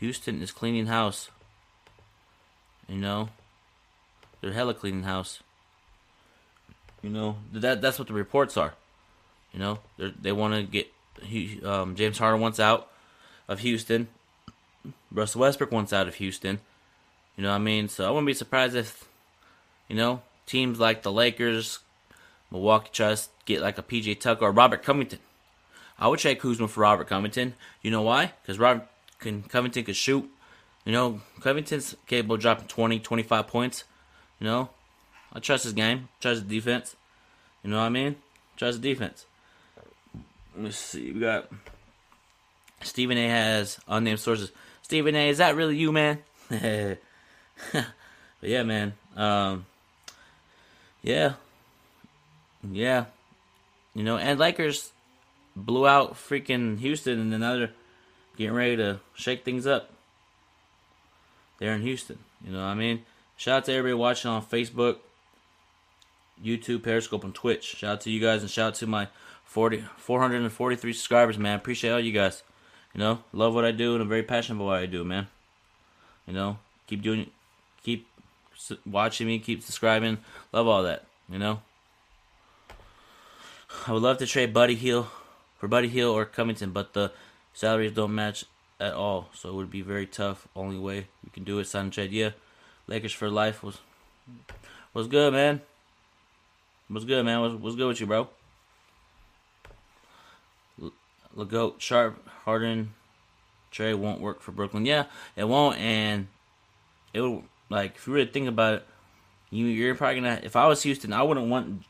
Houston 0.00 0.40
is 0.40 0.50
cleaning 0.50 0.86
house. 0.86 1.28
You 2.88 2.96
know? 2.96 3.28
They're 4.40 4.52
hella 4.52 4.74
cleaning 4.74 5.04
house. 5.04 5.40
You 7.02 7.10
know, 7.10 7.36
that 7.52 7.80
that's 7.80 7.98
what 7.98 8.08
the 8.08 8.14
reports 8.14 8.56
are. 8.56 8.74
You 9.52 9.60
know, 9.60 9.78
they 9.96 10.12
they 10.20 10.32
want 10.32 10.54
to 10.54 10.62
get 10.62 10.90
um, 11.64 11.94
James 11.94 12.18
Harden 12.18 12.40
wants 12.40 12.60
out 12.60 12.90
of 13.48 13.60
Houston. 13.60 14.08
Russell 15.10 15.42
Westbrook 15.42 15.72
wants 15.72 15.92
out 15.92 16.08
of 16.08 16.16
Houston. 16.16 16.60
You 17.36 17.42
know 17.42 17.50
what 17.50 17.56
I 17.56 17.58
mean? 17.58 17.88
So 17.88 18.06
I 18.06 18.10
wouldn't 18.10 18.26
be 18.26 18.34
surprised 18.34 18.74
if, 18.74 19.08
you 19.88 19.96
know, 19.96 20.22
teams 20.46 20.78
like 20.78 21.02
the 21.02 21.12
Lakers, 21.12 21.80
Milwaukee 22.50 22.90
to 22.92 23.18
get 23.44 23.60
like 23.60 23.78
a 23.78 23.82
PJ 23.82 24.20
Tucker 24.20 24.44
or 24.44 24.52
Robert 24.52 24.82
Covington. 24.82 25.18
I 25.98 26.08
would 26.08 26.18
trade 26.18 26.40
Kuzma 26.40 26.68
for 26.68 26.80
Robert 26.80 27.08
Covington. 27.08 27.54
You 27.82 27.90
know 27.90 28.02
why? 28.02 28.32
Because 28.42 28.58
Robert 28.58 28.86
can, 29.18 29.42
Covington 29.42 29.84
could 29.84 29.96
shoot. 29.96 30.30
You 30.86 30.92
know, 30.92 31.20
Covington's 31.40 31.96
capable 32.06 32.36
of 32.36 32.40
dropping 32.40 32.68
20, 32.68 33.00
25 33.00 33.48
points. 33.48 33.84
You 34.38 34.46
know, 34.46 34.70
I 35.32 35.40
trust 35.40 35.64
his 35.64 35.72
game. 35.72 36.08
Trust 36.20 36.42
his 36.42 36.48
defense. 36.48 36.94
You 37.64 37.70
know 37.70 37.78
what 37.78 37.86
I 37.86 37.88
mean? 37.88 38.14
Trust 38.56 38.80
the 38.80 38.94
defense. 38.94 39.26
Let's 40.56 40.76
see. 40.76 41.10
We 41.10 41.20
got 41.20 41.50
Stephen 42.82 43.18
A. 43.18 43.28
has 43.28 43.80
unnamed 43.88 44.20
sources. 44.20 44.52
Stephen 44.82 45.16
A. 45.16 45.28
Is 45.28 45.38
that 45.38 45.56
really 45.56 45.76
you, 45.76 45.90
man? 45.90 46.18
but 46.48 46.98
yeah, 48.40 48.62
man. 48.62 48.94
Um, 49.16 49.66
yeah, 51.02 51.32
yeah. 52.70 53.06
You 53.92 54.04
know, 54.04 54.18
and 54.18 54.38
Lakers 54.38 54.92
blew 55.56 55.88
out 55.88 56.14
freaking 56.14 56.78
Houston, 56.78 57.18
and 57.18 57.34
another 57.34 57.72
getting 58.36 58.54
ready 58.54 58.76
to 58.76 59.00
shake 59.14 59.44
things 59.44 59.66
up. 59.66 59.90
They're 61.58 61.74
in 61.74 61.82
Houston. 61.82 62.18
You 62.44 62.52
know 62.52 62.58
what 62.58 62.66
I 62.66 62.74
mean? 62.74 63.04
Shout 63.36 63.58
out 63.58 63.64
to 63.66 63.72
everybody 63.72 63.94
watching 63.94 64.30
on 64.30 64.44
Facebook, 64.44 64.98
YouTube, 66.42 66.82
Periscope, 66.82 67.24
and 67.24 67.34
Twitch. 67.34 67.64
Shout 67.76 67.92
out 67.92 68.00
to 68.02 68.10
you 68.10 68.20
guys, 68.20 68.42
and 68.42 68.50
shout 68.50 68.68
out 68.68 68.74
to 68.76 68.86
my 68.86 69.08
40, 69.44 69.84
443 69.96 70.92
subscribers, 70.92 71.38
man. 71.38 71.56
Appreciate 71.56 71.90
all 71.90 72.00
you 72.00 72.12
guys. 72.12 72.42
You 72.94 73.00
know, 73.00 73.22
love 73.32 73.54
what 73.54 73.64
I 73.64 73.72
do, 73.72 73.92
and 73.92 74.02
I'm 74.02 74.08
very 74.08 74.22
passionate 74.22 74.56
about 74.56 74.66
what 74.66 74.78
I 74.78 74.86
do, 74.86 75.04
man. 75.04 75.28
You 76.26 76.32
know, 76.32 76.58
keep 76.86 77.02
doing, 77.02 77.30
keep 77.82 78.06
watching 78.86 79.26
me, 79.26 79.38
keep 79.38 79.62
subscribing. 79.62 80.18
Love 80.52 80.66
all 80.66 80.82
that. 80.82 81.04
You 81.30 81.38
know. 81.38 81.60
I 83.86 83.92
would 83.92 84.02
love 84.02 84.18
to 84.18 84.26
trade 84.26 84.54
Buddy 84.54 84.74
Hield 84.74 85.06
for 85.58 85.68
Buddy 85.68 85.88
Hield 85.88 86.16
or 86.16 86.24
Covington, 86.24 86.70
but 86.70 86.92
the 86.92 87.12
salaries 87.52 87.92
don't 87.92 88.14
match 88.14 88.44
at 88.78 88.92
all, 88.94 89.28
so 89.32 89.48
it 89.50 89.54
would 89.54 89.70
be 89.70 89.82
very 89.82 90.06
tough. 90.06 90.48
Only 90.54 90.78
way 90.78 91.08
we 91.24 91.30
can 91.30 91.44
do 91.44 91.58
it, 91.58 91.70
trade. 91.92 92.12
Yeah, 92.12 92.30
Lakers 92.86 93.12
for 93.12 93.30
life 93.30 93.62
was 93.62 93.78
was 94.92 95.06
good, 95.06 95.32
man. 95.32 95.60
Was 96.90 97.04
good, 97.04 97.24
man. 97.24 97.40
Was 97.40 97.54
was 97.54 97.76
good 97.76 97.88
with 97.88 98.00
you, 98.00 98.06
bro. 98.06 98.28
Legoat, 101.36 101.80
Sharp, 101.80 102.26
Harden, 102.44 102.94
Trey 103.70 103.92
won't 103.92 104.20
work 104.20 104.40
for 104.40 104.52
Brooklyn. 104.52 104.86
Yeah, 104.86 105.04
it 105.36 105.44
won't, 105.44 105.78
and 105.78 106.28
it 107.12 107.20
will. 107.20 107.44
Like 107.68 107.96
if 107.96 108.06
you 108.06 108.14
really 108.14 108.28
think 108.28 108.48
about 108.48 108.74
it, 108.74 108.86
you 109.50 109.66
you're 109.66 109.94
probably 109.94 110.20
gonna. 110.20 110.40
If 110.42 110.56
I 110.56 110.66
was 110.66 110.82
Houston, 110.82 111.12
I 111.12 111.22
wouldn't 111.22 111.48
want 111.48 111.82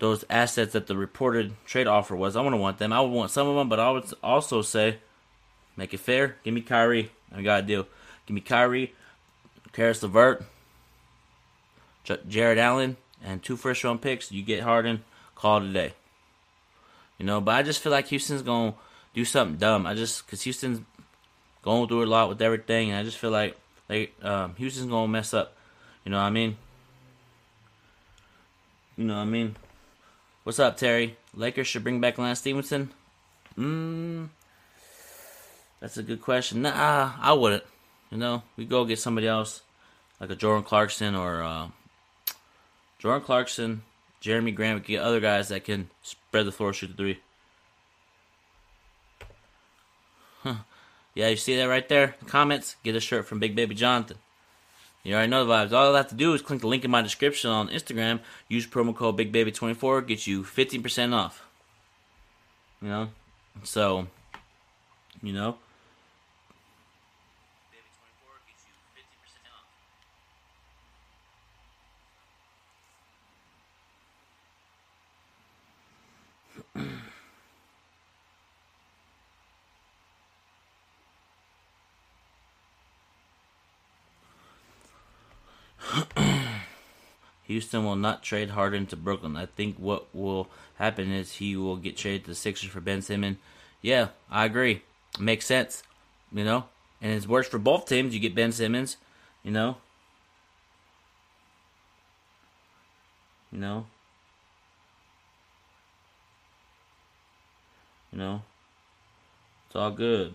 those 0.00 0.24
assets 0.28 0.72
that 0.72 0.86
the 0.86 0.96
reported 0.96 1.54
trade 1.64 1.86
offer 1.86 2.14
was. 2.14 2.36
I 2.36 2.42
wouldn't 2.42 2.60
want 2.60 2.78
them. 2.78 2.92
I 2.92 3.00
would 3.00 3.10
want 3.10 3.30
some 3.30 3.48
of 3.48 3.56
them, 3.56 3.68
but 3.68 3.80
I 3.80 3.90
would 3.90 4.04
also 4.22 4.62
say, 4.62 4.98
make 5.78 5.94
it 5.94 6.00
fair. 6.00 6.36
Give 6.44 6.52
me 6.52 6.60
Kyrie. 6.60 7.10
I 7.34 7.40
got 7.40 7.60
a 7.60 7.66
deal. 7.66 7.86
Give 8.26 8.34
me 8.34 8.40
Kyrie, 8.42 8.92
Caris 9.72 10.02
LeVert, 10.02 10.44
J- 12.04 12.18
Jarrett 12.28 12.58
Allen, 12.58 12.96
and 13.24 13.42
two 13.42 13.56
first 13.56 13.82
round 13.84 14.02
picks. 14.02 14.30
You 14.30 14.42
get 14.42 14.62
Harden. 14.62 15.04
Call 15.34 15.60
today. 15.60 15.92
You 17.16 17.24
know, 17.24 17.40
but 17.40 17.54
I 17.54 17.62
just 17.62 17.80
feel 17.80 17.92
like 17.92 18.08
Houston's 18.08 18.42
gonna 18.42 18.74
do 19.14 19.24
something 19.24 19.56
dumb. 19.56 19.86
I 19.86 19.94
just 19.94 20.26
because 20.26 20.42
Houston's 20.42 20.80
going 21.62 21.88
through 21.88 22.04
a 22.04 22.06
lot 22.06 22.28
with 22.28 22.42
everything, 22.42 22.90
and 22.90 22.98
I 22.98 23.04
just 23.04 23.18
feel 23.18 23.30
like 23.30 23.56
like 23.88 24.12
um, 24.24 24.56
Houston's 24.56 24.90
gonna 24.90 25.08
mess 25.08 25.32
up. 25.32 25.56
You 26.04 26.10
know 26.10 26.18
what 26.18 26.24
I 26.24 26.30
mean? 26.30 26.56
You 28.96 29.04
know 29.04 29.14
what 29.14 29.22
I 29.22 29.26
mean? 29.26 29.54
What's 30.42 30.58
up, 30.58 30.76
Terry? 30.76 31.16
Lakers 31.34 31.68
should 31.68 31.84
bring 31.84 32.00
back 32.00 32.18
Lance 32.18 32.40
Stephenson. 32.40 32.90
Mm, 33.56 34.28
that's 35.80 35.96
a 35.96 36.02
good 36.02 36.20
question. 36.20 36.62
Nah, 36.62 37.12
I 37.20 37.32
wouldn't. 37.32 37.64
You 38.10 38.18
know, 38.18 38.42
we 38.56 38.64
go 38.64 38.84
get 38.84 38.98
somebody 38.98 39.26
else, 39.26 39.62
like 40.20 40.30
a 40.30 40.36
Jordan 40.36 40.64
Clarkson 40.64 41.14
or 41.14 41.42
uh, 41.42 41.68
Jordan 42.98 43.22
Clarkson, 43.22 43.82
Jeremy. 44.20 44.52
We 44.56 44.80
get 44.80 45.02
other 45.02 45.20
guys 45.20 45.48
that 45.48 45.64
can 45.64 45.90
spread 46.02 46.46
the 46.46 46.52
floor, 46.52 46.72
shoot 46.72 46.88
the 46.88 46.94
three. 46.94 47.20
Huh. 50.42 50.54
Yeah, 51.14 51.28
you 51.28 51.36
see 51.36 51.56
that 51.56 51.64
right 51.68 51.88
there? 51.88 52.16
Comments. 52.26 52.76
Get 52.82 52.96
a 52.96 53.00
shirt 53.00 53.26
from 53.26 53.40
Big 53.40 53.54
Baby 53.54 53.74
Jonathan. 53.74 54.18
You 55.02 55.14
already 55.14 55.30
know 55.30 55.44
the 55.44 55.52
vibes. 55.52 55.72
All 55.72 55.94
I 55.94 55.96
have 55.96 56.08
to 56.08 56.14
do 56.14 56.34
is 56.34 56.42
click 56.42 56.60
the 56.60 56.66
link 56.66 56.84
in 56.84 56.90
my 56.90 57.02
description 57.02 57.50
on 57.50 57.68
Instagram. 57.68 58.20
Use 58.48 58.66
promo 58.66 58.94
code 58.94 59.16
BigBaby24. 59.16 60.06
Get 60.06 60.26
you 60.26 60.42
15% 60.42 61.14
off. 61.14 61.46
You 62.82 62.88
know? 62.88 63.08
So, 63.62 64.06
you 65.22 65.32
know? 65.32 65.56
Houston 87.58 87.84
will 87.84 87.96
not 87.96 88.22
trade 88.22 88.50
Harden 88.50 88.86
to 88.86 88.94
Brooklyn. 88.94 89.34
I 89.34 89.46
think 89.46 89.78
what 89.78 90.14
will 90.14 90.48
happen 90.76 91.10
is 91.10 91.32
he 91.32 91.56
will 91.56 91.76
get 91.76 91.96
traded 91.96 92.22
to 92.22 92.30
the 92.30 92.36
Sixers 92.36 92.70
for 92.70 92.80
Ben 92.80 93.02
Simmons. 93.02 93.38
Yeah, 93.82 94.10
I 94.30 94.44
agree. 94.44 94.82
Makes 95.18 95.46
sense. 95.46 95.82
You 96.32 96.44
know? 96.44 96.66
And 97.02 97.10
it's 97.12 97.26
worse 97.26 97.48
for 97.48 97.58
both 97.58 97.86
teams. 97.86 98.14
You 98.14 98.20
get 98.20 98.36
Ben 98.36 98.52
Simmons, 98.52 98.96
you 99.42 99.50
know? 99.50 99.78
You 103.50 103.58
know? 103.58 103.86
You 108.12 108.18
know? 108.20 108.42
It's 109.66 109.74
all 109.74 109.90
good. 109.90 110.32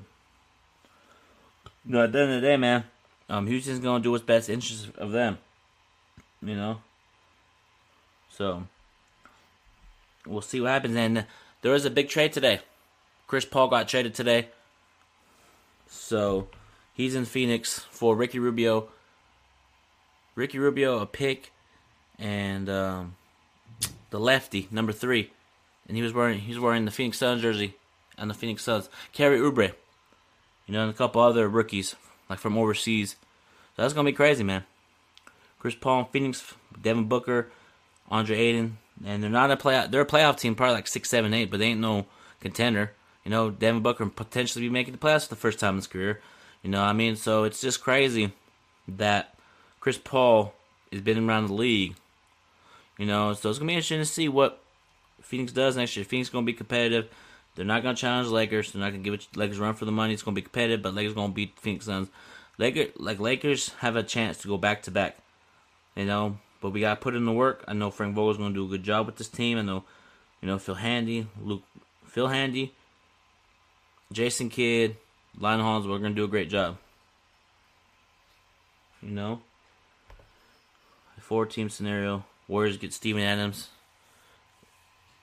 You 1.86 1.94
know, 1.94 2.04
at 2.04 2.12
the 2.12 2.20
end 2.20 2.32
of 2.34 2.42
the 2.42 2.48
day, 2.48 2.58
man, 2.58 2.84
um, 3.30 3.48
Houston's 3.48 3.80
gonna 3.80 4.04
do 4.04 4.12
what's 4.12 4.26
best 4.26 4.50
interest 4.50 4.90
of 4.98 5.14
them. 5.14 5.38
You 6.42 6.58
know. 6.58 6.82
So 8.38 8.64
we'll 10.26 10.42
see 10.42 10.60
what 10.60 10.72
happens. 10.72 10.96
And 10.96 11.26
there 11.62 11.72
was 11.72 11.86
a 11.86 11.90
big 11.90 12.10
trade 12.10 12.34
today. 12.34 12.62
Chris 13.28 13.46
Paul 13.46 13.68
got 13.68 13.88
traded 13.88 14.14
today. 14.14 14.50
So 15.88 16.48
he's 16.94 17.16
in 17.16 17.26
Phoenix 17.26 17.80
for 17.92 18.16
Ricky 18.16 18.40
Rubio. 18.40 18.90
Ricky 20.36 20.58
Rubio, 20.58 21.00
a 21.00 21.06
pick, 21.06 21.52
and 22.18 22.68
um, 22.70 23.16
the 24.10 24.20
lefty, 24.20 24.68
number 24.72 24.92
three. 24.92 25.32
And 25.88 25.96
he 25.96 26.02
was 26.02 26.14
wearing 26.14 26.40
he's 26.40 26.60
wearing 26.60 26.86
the 26.86 26.92
Phoenix 26.92 27.20
Suns 27.20 27.42
jersey 27.42 27.76
and 28.18 28.30
the 28.30 28.34
Phoenix 28.34 28.64
Suns. 28.64 28.90
Kelly 29.12 29.38
Oubre. 29.38 29.74
You 30.66 30.74
know, 30.74 30.84
and 30.84 30.90
a 30.90 30.94
couple 30.94 31.22
other 31.22 31.48
rookies, 31.48 31.96
like 32.30 32.40
from 32.40 32.58
overseas. 32.58 33.16
So 33.76 33.82
that's 33.82 33.94
gonna 33.94 34.10
be 34.10 34.14
crazy, 34.14 34.44
man. 34.44 34.64
Chris 35.60 35.76
Paul, 35.76 36.10
Phoenix, 36.12 36.54
Devin 36.82 37.06
Booker, 37.06 37.52
Andre 38.14 38.38
Ayton, 38.38 38.78
and 39.04 39.24
they're 39.24 39.30
not 39.32 39.50
a 39.50 39.58
playoff. 39.58 39.90
They're 39.90 40.02
a 40.02 40.06
playoff 40.06 40.38
team, 40.38 40.54
probably 40.54 40.76
like 40.76 40.88
six, 40.88 41.10
seven, 41.10 41.34
eight, 41.34 41.50
but 41.50 41.60
they 41.60 41.66
ain't 41.66 41.80
no 41.80 42.06
contender. 42.40 42.92
You 43.26 43.32
know, 43.32 43.50
Devin 43.50 43.82
Booker 43.82 44.06
potentially 44.06 44.66
be 44.66 44.70
making 44.70 44.92
the 44.92 45.00
playoffs 45.00 45.24
for 45.24 45.34
the 45.34 45.42
first 45.42 45.60
time 45.60 45.72
in 45.72 45.78
his 45.78 45.88
career. 45.88 46.22
You 46.62 46.70
know 46.70 46.80
what 46.80 46.90
I 46.90 46.94
mean? 46.94 47.16
So 47.16 47.44
it's 47.44 47.60
just 47.60 47.82
crazy 47.82 48.32
that 48.88 49.36
Chris 49.80 49.98
Paul 49.98 50.54
has 50.92 51.02
been 51.02 51.28
around 51.28 51.48
the 51.48 51.54
league. 51.54 51.96
You 53.00 53.08
know, 53.08 53.34
so 53.34 53.50
it's 53.50 53.58
gonna 53.58 53.70
be 53.70 53.74
interesting 53.74 54.00
to 54.00 54.06
see 54.06 54.30
what 54.30 54.62
Phoenix 55.22 55.52
does 55.52 55.76
next 55.76 55.96
year. 55.96 56.06
Phoenix 56.06 56.30
gonna 56.30 56.46
be 56.46 56.54
competitive. 56.54 57.10
They're 57.56 57.66
not 57.66 57.82
gonna 57.82 57.96
challenge 57.96 58.28
Lakers. 58.28 58.72
They're 58.72 58.80
not 58.80 58.92
gonna 58.92 59.02
give 59.02 59.16
it 59.16 59.28
Lakers 59.36 59.58
run 59.58 59.74
for 59.74 59.86
the 59.86 59.92
money. 59.92 60.14
It's 60.14 60.22
gonna 60.22 60.36
be 60.36 60.44
competitive, 60.44 60.84
but 60.84 60.94
Lakers 60.94 61.16
gonna 61.16 61.34
beat 61.34 61.60
Phoenix 61.60 61.86
Suns. 61.86 62.10
Lakers 62.60 62.92
like 62.96 63.20
Lakers 63.20 63.70
have 63.80 63.96
a 63.96 64.04
chance 64.04 64.38
to 64.40 64.48
go 64.48 64.60
back 64.60 64.84
to 64.84 64.92
back. 64.92 65.18
You 65.96 66.06
know, 66.06 66.38
but 66.64 66.72
we 66.72 66.80
gotta 66.80 67.00
put 67.00 67.14
in 67.14 67.26
the 67.26 67.32
work. 67.34 67.62
I 67.68 67.74
know 67.74 67.92
Frank 67.92 68.16
Vogel's 68.16 68.38
gonna 68.38 68.54
do 68.54 68.64
a 68.64 68.70
good 68.70 68.84
job 68.84 69.06
with 69.06 69.18
this 69.18 69.28
team. 69.28 69.58
I 69.58 69.64
know, 69.64 69.84
you 70.42 70.48
know, 70.48 70.58
Phil 70.58 70.76
Handy, 70.76 71.28
Luke, 71.42 71.64
Phil 72.06 72.30
Handy, 72.30 72.72
Jason 74.14 74.50
Kidd, 74.50 74.96
Hollins. 75.42 75.86
We're 75.86 75.98
gonna 75.98 76.16
do 76.16 76.24
a 76.24 76.30
great 76.30 76.50
job. 76.50 76.78
You 79.02 79.10
know, 79.10 79.42
four 81.20 81.46
team 81.46 81.70
scenario. 81.70 82.24
Warriors 82.48 82.78
get 82.78 82.94
Steven 82.94 83.22
Adams. 83.22 83.68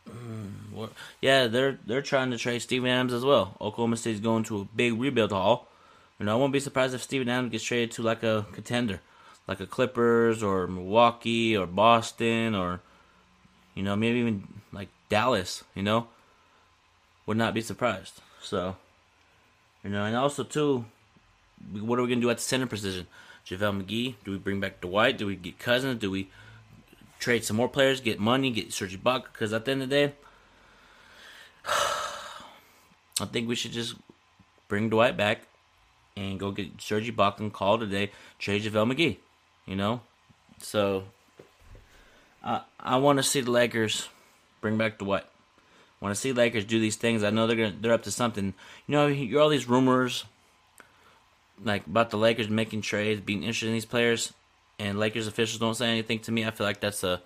Mm, 0.07 0.91
Yeah, 1.23 1.47
they're 1.47 1.79
they're 1.87 2.03
trying 2.03 2.33
to 2.33 2.37
trade 2.37 2.61
Steven 2.61 2.91
Adams 2.91 3.15
as 3.15 3.25
well. 3.25 3.57
Oklahoma 3.63 3.97
State's 3.97 4.21
going 4.21 4.45
to 4.45 4.61
a 4.61 4.65
big 4.77 5.01
rebuild 5.01 5.33
haul. 5.33 5.69
You 6.19 6.27
know, 6.27 6.33
I 6.33 6.39
won't 6.39 6.53
be 6.53 6.61
surprised 6.61 6.93
if 6.93 7.03
Steven 7.03 7.31
Adams 7.31 7.53
gets 7.53 7.65
traded 7.65 7.93
to 7.93 8.03
like 8.03 8.23
a 8.23 8.45
contender, 8.53 9.01
like 9.51 9.59
a 9.59 9.67
Clippers 9.67 10.45
or 10.45 10.69
Milwaukee 10.69 11.57
or 11.57 11.67
Boston 11.67 12.55
or, 12.55 12.81
you 13.75 13.83
know, 13.83 13.97
maybe 13.97 14.21
even 14.21 14.47
like 14.73 14.89
Dallas. 15.09 15.65
You 15.75 15.83
know, 15.83 16.07
would 17.27 17.37
not 17.37 17.53
be 17.53 17.61
surprised. 17.61 18.21
So, 18.41 18.77
you 19.83 19.91
know, 19.91 20.05
and 20.05 20.15
also 20.15 20.45
too, 20.45 20.85
what 21.73 21.99
are 21.99 22.03
we 22.03 22.09
gonna 22.09 22.21
do 22.21 22.31
at 22.31 22.37
the 22.37 22.43
center 22.45 22.67
position? 22.67 23.09
JaVale 23.45 23.83
McGee? 23.83 24.15
Do 24.25 24.31
we 24.31 24.39
bring 24.39 24.61
back 24.61 24.81
Dwight? 24.81 25.19
Do 25.19 25.27
we 25.27 25.35
get 25.35 25.59
Cousins? 25.59 26.01
Do 26.01 26.13
we 26.13 26.31
trade 27.19 27.45
some 27.45 27.57
more 27.57 27.69
players, 27.69 28.01
get 28.01 28.21
money, 28.21 28.53
get 28.53 28.73
Serge 28.73 29.03
Ibaka? 29.03 29.25
Because 29.33 29.53
at 29.53 29.65
the 29.65 29.73
end 29.73 29.83
of 29.83 29.89
the 29.89 29.97
day, 29.97 30.13
I 31.67 33.25
think 33.33 33.49
we 33.49 33.57
should 33.57 33.73
just 33.73 33.97
bring 34.69 34.89
Dwight 34.89 35.17
back 35.17 35.41
and 36.17 36.39
go 36.39 36.53
get 36.53 36.81
Serge 36.81 37.13
Ibaka 37.13 37.41
and 37.41 37.53
call 37.53 37.81
today, 37.81 38.13
trade 38.39 38.63
JaVale 38.63 38.95
McGee. 38.95 39.17
You 39.71 39.77
know, 39.77 40.01
so 40.59 41.05
I 42.43 42.63
I 42.81 42.97
want 42.97 43.21
to 43.21 43.23
see 43.23 43.41
the 43.41 43.53
Lakers 43.53 44.09
bring 44.61 44.77
back 44.77 44.99
the 44.99 45.05
what? 45.05 45.31
Want 46.01 46.13
to 46.13 46.21
see 46.21 46.33
Lakers 46.33 46.65
do 46.65 46.81
these 46.81 46.97
things. 46.97 47.23
I 47.23 47.31
know 47.31 47.47
they're 47.47 47.57
gonna 47.57 47.77
they're 47.81 47.93
up 47.93 48.03
to 48.03 48.11
something. 48.11 48.47
You 48.89 48.93
know, 48.93 49.07
you 49.07 49.29
hear 49.29 49.41
all 49.41 49.49
these 49.49 49.69
rumors 49.69 50.25
like 51.63 51.87
about 51.87 52.11
the 52.11 52.19
Lakers 52.19 52.49
making 52.49 52.81
trades, 52.81 53.21
being 53.21 53.45
interested 53.45 53.69
in 53.69 53.75
these 53.75 53.85
players, 53.85 54.33
and 54.81 54.99
Lakers 54.99 55.29
officials 55.29 55.61
don't 55.61 55.77
say 55.77 55.89
anything 55.89 56.19
to 56.19 56.33
me. 56.33 56.45
I 56.45 56.51
feel 56.51 56.67
like 56.67 56.81
that's 56.81 57.05
a 57.05 57.23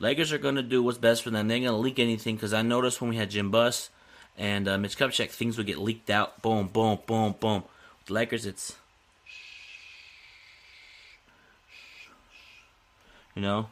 Lakers 0.00 0.32
are 0.32 0.38
gonna 0.38 0.62
do 0.62 0.82
what's 0.82 0.96
best 0.96 1.22
for 1.22 1.28
them. 1.28 1.48
They 1.48 1.56
ain't 1.56 1.66
gonna 1.66 1.76
leak 1.76 1.98
anything 1.98 2.36
because 2.36 2.54
I 2.54 2.62
noticed 2.62 3.02
when 3.02 3.10
we 3.10 3.16
had 3.16 3.28
Jim 3.28 3.50
Buss 3.50 3.90
and 4.38 4.66
uh, 4.66 4.78
Mitch 4.78 4.96
Kupchak, 4.96 5.28
things 5.32 5.58
would 5.58 5.66
get 5.66 5.76
leaked 5.76 6.08
out. 6.08 6.40
Boom, 6.40 6.68
boom, 6.68 7.00
boom, 7.06 7.34
boom. 7.38 7.64
With 7.98 8.06
the 8.06 8.14
Lakers, 8.14 8.46
it's 8.46 8.76
you 13.38 13.42
know, 13.42 13.68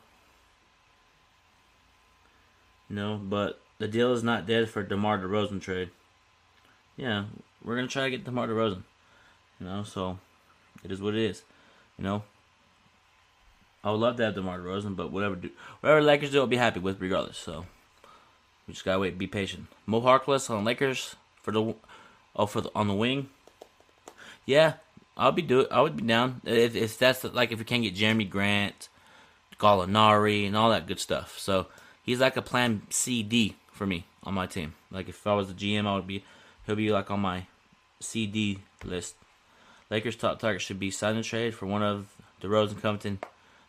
you 2.89 2.95
know, 2.95 3.21
but 3.21 3.61
the 3.79 3.89
deal 3.89 4.13
is 4.13 4.23
not 4.23 4.47
dead 4.47 4.71
for 4.71 4.85
DeMar 4.85 5.19
DeRozan 5.19 5.61
trade. 5.61 5.91
Yeah, 6.97 7.25
we're 7.65 7.75
gonna 7.75 7.89
try 7.89 8.05
to 8.05 8.11
get 8.11 8.25
DeMar 8.25 8.47
DeRozan. 8.47 8.85
You 9.59 9.67
know, 9.67 9.83
so 9.83 10.21
it 10.85 10.93
is 10.93 11.03
what 11.03 11.17
it 11.17 11.21
is. 11.21 11.43
You 11.99 12.05
know, 12.05 12.23
I 13.83 13.91
would 13.91 13.99
love 13.99 14.17
to 14.19 14.27
have 14.27 14.37
DeMar 14.37 14.61
DeRozan, 14.61 14.95
but 14.95 15.11
whatever 15.11 15.35
do 15.35 15.51
whatever 15.81 16.01
Lakers 16.01 16.31
do, 16.31 16.39
I'll 16.39 16.47
be 16.47 16.59
happy 16.59 16.79
with 16.79 17.01
regardless. 17.01 17.37
So 17.37 17.67
we 18.69 18.75
just 18.75 18.85
gotta 18.85 19.01
wait, 19.01 19.19
be 19.19 19.27
patient. 19.27 19.67
Mo 19.85 20.01
Harkless 20.01 20.49
on 20.49 20.65
Lakers 20.65 21.17
for 21.43 21.51
the 21.51 21.75
oh 22.37 22.47
for 22.47 22.61
the 22.61 22.71
on 22.73 22.87
the 22.87 22.95
wing. 22.95 23.31
Yeah, 24.45 24.75
I'll 25.17 25.33
be 25.33 25.43
do 25.43 25.67
I 25.73 25.81
would 25.81 25.97
be 25.97 26.05
down 26.05 26.41
if 26.45 26.77
if 26.77 26.97
that's 26.97 27.25
like 27.25 27.51
if 27.51 27.59
we 27.59 27.65
can't 27.65 27.83
get 27.83 27.97
Jerami 27.97 28.31
Grant, 28.31 28.89
Gallinari, 29.59 30.47
and 30.47 30.57
all 30.57 30.71
that 30.71 30.87
good 30.87 31.01
stuff. 31.01 31.39
So 31.39 31.67
he's 32.03 32.21
like 32.21 32.37
a 32.37 32.43
plan 32.43 32.83
C 32.91 33.23
D 33.23 33.57
for 33.73 33.87
me 33.87 34.05
on 34.23 34.35
my 34.35 34.47
team. 34.47 34.75
Like 34.91 35.09
if 35.09 35.27
I 35.27 35.35
was 35.35 35.49
the 35.49 35.55
GM, 35.55 35.87
I 35.87 35.95
would 35.95 36.07
be 36.07 36.25
he'll 36.67 36.77
be 36.77 36.91
like 36.91 37.11
on 37.11 37.21
my 37.21 37.47
C 38.01 38.27
D 38.27 38.59
list. 38.85 39.15
Lakers' 39.89 40.17
top 40.17 40.39
target 40.41 40.63
should 40.63 40.81
be 40.81 40.91
sign 40.91 41.23
trade 41.23 41.55
for 41.55 41.67
one 41.67 41.83
of 41.83 42.09
DeRozan, 42.43 42.83
Compton. 42.83 43.19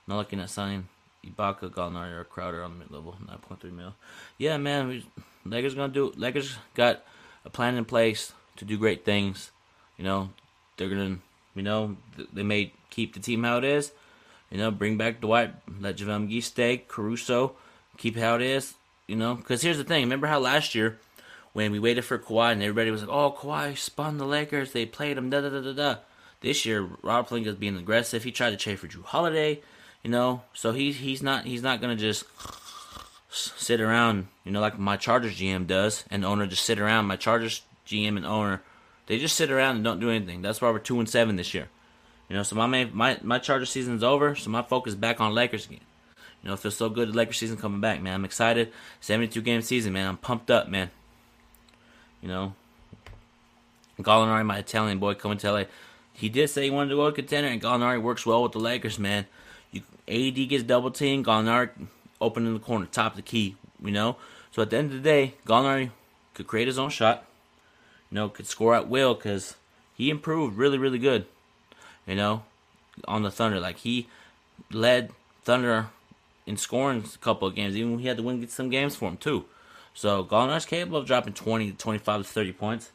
Not 0.08 0.18
looking 0.18 0.40
at 0.40 0.50
signing 0.50 0.88
Ibaka, 1.26 1.70
Gallinari, 1.70 2.18
or 2.18 2.24
Crowder 2.24 2.64
on 2.64 2.74
the 2.74 2.80
mid 2.80 2.92
level, 2.92 3.16
nine 3.28 3.38
point 3.40 3.62
three 3.62 3.72
mil. 3.72 3.94
Yeah, 4.38 4.58
man, 4.58 4.88
we, 4.88 5.06
Lakers 5.46 5.76
gonna 5.76 5.94
do. 5.94 6.14
Lakers 6.16 6.58
got 6.76 7.04
a 7.46 7.50
plan 7.50 7.76
in 7.76 7.86
place 7.86 8.34
to 8.56 8.66
do 8.66 8.78
great 8.78 9.06
things. 9.06 9.52
You 9.98 10.06
know, 10.06 10.30
they're 10.78 10.90
gonna, 10.90 11.20
you 11.56 11.64
know, 11.64 11.98
they 12.34 12.44
may 12.44 12.72
keep 12.90 13.14
the 13.14 13.20
team 13.20 13.44
how 13.44 13.58
it 13.58 13.64
is. 13.64 13.92
You 14.50 14.58
know, 14.58 14.72
bring 14.72 14.98
back 14.98 15.20
Dwight, 15.20 15.54
let 15.80 15.98
JaVale 15.98 16.28
McGee 16.28 16.44
stay, 16.44 16.84
Caruso, 16.88 17.56
keep 17.98 18.16
how 18.16 18.36
it 18.36 18.42
is. 18.42 18.76
You 19.08 19.16
know, 19.16 19.36
because 19.36 19.62
here's 19.62 19.78
the 19.78 19.84
thing. 19.84 20.04
Remember 20.04 20.28
how 20.28 20.40
last 20.40 20.76
year 20.76 21.00
when 21.54 21.72
we 21.72 21.80
waited 21.80 22.04
for 22.04 22.20
Kawhi 22.20 22.52
and 22.52 22.62
everybody 22.62 22.92
was 22.92 23.02
like, 23.02 23.10
"Oh, 23.10 23.32
Kawhi 23.32 23.78
spun 23.78 24.18
the 24.18 24.26
Lakers. 24.26 24.72
They 24.72 24.86
played 24.86 25.18
him." 25.18 25.30
Da 25.30 25.42
da 25.42 25.50
da 25.50 25.62
da 25.62 25.74
da. 25.74 25.96
This 26.42 26.66
year, 26.66 26.88
Rob 27.02 27.28
Pelinka's 27.28 27.56
being 27.56 27.78
aggressive. 27.78 28.24
He 28.24 28.32
tried 28.32 28.52
to 28.52 28.58
trade 28.58 28.80
for 28.80 28.88
Jrue 28.88 29.04
Holiday. 29.04 29.62
You 30.04 30.12
know, 30.12 30.44
so 30.54 30.72
he's 30.72 30.98
he's 30.98 31.24
not 31.24 31.46
he's 31.46 31.64
not 31.64 31.82
gonna 31.82 31.96
just 31.96 32.26
sit 33.30 33.82
around. 33.82 34.28
You 34.44 34.52
know, 34.52 34.62
like 34.62 34.78
my 34.78 34.98
Chargers 34.98 35.36
GM 35.38 35.68
does, 35.68 36.06
and 36.10 36.24
owner 36.24 36.48
just 36.48 36.64
sit 36.64 36.80
around. 36.80 37.06
My 37.06 37.16
Chargers 37.16 37.62
GM 37.88 38.18
and 38.18 38.26
owner, 38.26 38.62
they 39.08 39.18
just 39.18 39.36
sit 39.36 39.52
around 39.52 39.76
and 39.76 39.84
don't 39.84 40.00
do 40.00 40.10
anything. 40.10 40.42
That's 40.42 40.62
why 40.62 40.70
we're 40.70 40.80
two 40.80 41.00
and 41.00 41.10
seven 41.10 41.38
this 41.38 41.54
year. 41.54 41.70
You 42.30 42.36
know, 42.36 42.44
so 42.44 42.56
my 42.56 42.68
main, 42.68 42.92
my 42.94 43.18
my 43.24 43.40
Charger 43.40 43.66
season's 43.66 44.04
over, 44.04 44.36
so 44.36 44.50
my 44.50 44.62
focus 44.62 44.96
back 44.96 45.22
on 45.22 45.34
Lakers 45.34 45.66
again. 45.66 45.80
You 46.42 46.50
know, 46.50 46.54
it 46.54 46.60
feels 46.60 46.76
so 46.76 46.90
good. 46.90 47.10
The 47.10 47.14
Lakers 47.14 47.38
season 47.38 47.58
coming 47.58 47.82
back, 47.82 48.02
man. 48.02 48.14
I'm 48.14 48.26
excited. 48.26 48.72
72 49.02 49.42
game 49.42 49.62
season, 49.62 49.94
man. 49.94 50.08
I'm 50.08 50.18
pumped 50.18 50.52
up, 50.52 50.68
man. 50.70 50.92
You 52.22 52.28
know, 52.28 52.54
Gallinari, 54.00 54.46
my 54.46 54.60
Italian 54.60 55.00
boy, 55.00 55.14
coming 55.16 55.38
to 55.40 55.52
LA. 55.52 55.64
He 56.14 56.30
did 56.30 56.50
say 56.50 56.64
he 56.64 56.70
wanted 56.70 56.90
to 56.90 56.96
go 56.96 57.10
to 57.10 57.16
contender, 57.16 57.50
and 57.50 57.62
Gallinari 57.62 58.02
works 58.02 58.26
well 58.26 58.44
with 58.44 58.52
the 58.52 58.60
Lakers, 58.60 58.98
man. 58.98 59.28
You, 59.72 59.82
AD 60.08 60.50
gets 60.50 60.64
double 60.64 60.92
teamed, 60.92 61.26
Gallinari 61.26 61.70
open 62.20 62.46
in 62.46 62.54
the 62.54 62.60
corner, 62.60 62.88
top 62.88 63.14
of 63.14 63.18
the 63.18 63.22
key, 63.22 63.56
you 63.84 63.92
know. 63.92 64.18
So 64.52 64.62
at 64.62 64.70
the 64.72 64.78
end 64.78 64.92
of 64.92 64.98
the 64.98 65.04
day, 65.04 65.36
Gallinari 65.46 65.92
could 66.34 66.48
create 66.48 66.68
his 66.68 66.80
own 66.80 66.90
shot, 66.90 67.26
you 68.10 68.16
know, 68.16 68.30
could 68.30 68.48
score 68.48 68.74
at 68.74 68.88
will 68.88 69.14
because 69.14 69.56
he 69.94 70.10
improved 70.10 70.58
really, 70.58 70.78
really 70.78 71.00
good, 71.00 71.26
you 72.08 72.16
know, 72.16 72.44
on 73.08 73.22
the 73.22 73.32
Thunder. 73.32 73.60
Like 73.60 73.78
he 73.78 74.08
led 74.72 75.12
Thunder 75.44 75.90
in 76.46 76.58
scoring 76.58 77.04
a 77.14 77.18
couple 77.20 77.48
of 77.48 77.54
games, 77.54 77.76
even 77.76 77.92
when 77.92 78.00
he 78.00 78.08
had 78.08 78.18
to 78.18 78.24
win 78.24 78.48
some 78.48 78.70
games 78.70 78.96
for 78.96 79.10
him 79.10 79.18
too. 79.18 79.46
So 79.94 80.24
Gallinari's 80.24 80.66
capable 80.66 81.00
of 81.00 81.06
dropping 81.06 81.34
20 81.34 81.72
to 81.72 81.78
25 81.78 82.22
to 82.22 82.28
30 82.28 82.54
points. 82.54 82.92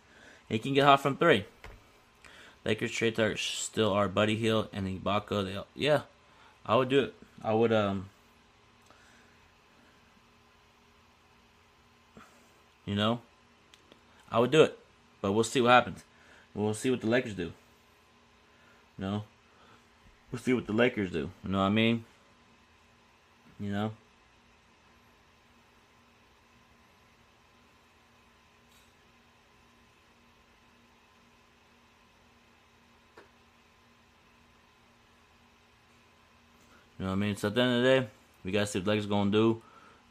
He 0.48 0.59
can 0.59 0.75
get 0.75 0.85
hot 0.85 1.01
from 1.01 1.16
three. 1.16 1.44
Lakers 2.64 2.92
trade 2.92 3.16
targets 3.16 3.42
still 3.42 3.92
are 3.92 4.09
Buddy 4.09 4.37
Hield 4.37 4.68
and 4.72 4.87
Ibaka. 4.87 5.44
They, 5.44 5.59
yeah, 5.75 6.03
I 6.64 6.77
would 6.77 6.88
do 6.88 7.01
it. 7.01 7.14
I 7.42 7.53
would 7.53 7.72
um. 7.72 8.09
You 12.87 12.96
know, 12.96 13.20
I 14.31 14.40
would 14.40 14.51
do 14.51 14.62
it, 14.62 14.79
but 15.20 15.33
we'll 15.33 15.44
see 15.44 15.61
what 15.61 15.70
happens. 15.70 16.03
We'll 16.53 16.75
see 16.75 16.90
what 16.90 17.01
the 17.01 17.07
Lakers 17.07 17.35
do. 17.35 17.53
You 19.03 19.09
know, 19.09 19.25
we'll 20.31 20.38
see 20.38 20.53
what 20.53 20.65
the 20.65 20.73
Lakers 20.73 21.11
do. 21.11 21.29
You 21.43 21.51
know 21.51 21.59
what 21.59 21.65
I 21.65 21.71
mean? 21.71 22.05
You 23.59 23.73
know. 23.73 23.91
You 36.97 37.07
know 37.07 37.07
what 37.07 37.12
I 37.12 37.15
mean? 37.17 37.35
So 37.35 37.49
at 37.49 37.57
the 37.57 37.61
end 37.61 37.73
of 37.73 37.83
the 37.83 37.88
day, 37.88 38.09
we 38.45 38.53
gotta 38.53 38.69
see 38.69 38.79
what 38.79 38.87
Lakers 38.87 39.07
gonna 39.07 39.33
do. 39.33 39.61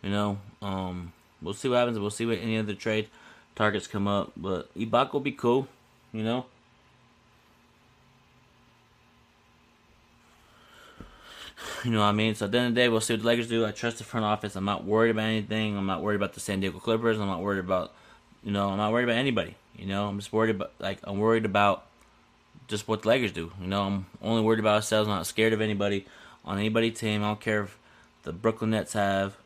You 0.04 0.10
know, 0.10 0.38
um, 0.62 1.13
we'll 1.41 1.54
see 1.54 1.69
what 1.69 1.77
happens. 1.77 1.97
We'll 1.97 2.10
see 2.10 2.25
what 2.25 2.39
any 2.39 2.58
other 2.58 2.73
trade 2.73 3.08
targets 3.56 3.88
come 3.88 4.10
up. 4.10 4.34
But 4.36 4.77
Ibaka 4.77 5.13
will 5.13 5.21
be 5.21 5.32
cool. 5.32 5.69
You 6.12 6.23
know. 6.23 6.45
You 11.86 11.91
know 11.91 12.00
what 12.02 12.06
I 12.06 12.12
mean? 12.12 12.36
So 12.36 12.46
at 12.46 12.52
the 12.52 12.60
end 12.60 12.67
of 12.67 12.76
the 12.76 12.82
day, 12.82 12.89
we'll 12.89 13.02
see 13.02 13.13
what 13.13 13.22
the 13.22 13.28
Lakers 13.28 13.50
do. 13.50 13.65
I 13.65 13.72
trust 13.72 13.98
the 13.98 14.04
front 14.04 14.26
office. 14.26 14.56
I'm 14.56 14.65
not 14.65 14.86
worried 14.86 15.12
about 15.12 15.24
anything. 15.24 15.78
I'm 15.78 15.88
not 15.88 16.04
worried 16.04 16.17
about 16.17 16.34
the 16.34 16.39
San 16.39 16.60
Diego 16.60 16.80
Clippers. 16.80 17.20
I'm 17.20 17.28
not 17.28 17.41
worried 17.41 17.60
about, 17.60 17.94
you 18.44 18.52
know, 18.52 18.70
I'm 18.70 18.78
not 18.78 18.91
worried 18.91 19.06
about 19.06 19.15
anybody. 19.15 19.56
You 19.76 19.88
know, 19.88 20.08
I'm 20.08 20.20
just 20.20 20.32
worried 20.32 20.56
about 20.56 20.74
like 20.80 21.00
I'm 21.04 21.17
worried 21.17 21.46
about 21.46 21.86
just 22.67 22.88
what 22.88 23.02
the 23.02 23.08
Lakers 23.08 23.32
do. 23.32 23.52
You 23.60 23.67
know, 23.67 23.82
I'm 23.84 24.06
only 24.22 24.44
worried 24.44 24.60
about 24.60 24.76
ourselves. 24.76 25.08
I'm 25.08 25.15
not 25.15 25.26
scared 25.26 25.54
of 25.54 25.62
anybody 25.62 26.06
on 26.46 26.60
anybody's 26.60 27.00
team. 27.00 27.24
I 27.24 27.28
don't 27.28 27.41
care 27.41 27.63
if 27.63 27.80
the 28.24 28.32
Brooklyn 28.32 28.72
Nets 28.72 28.94
have 28.94 29.38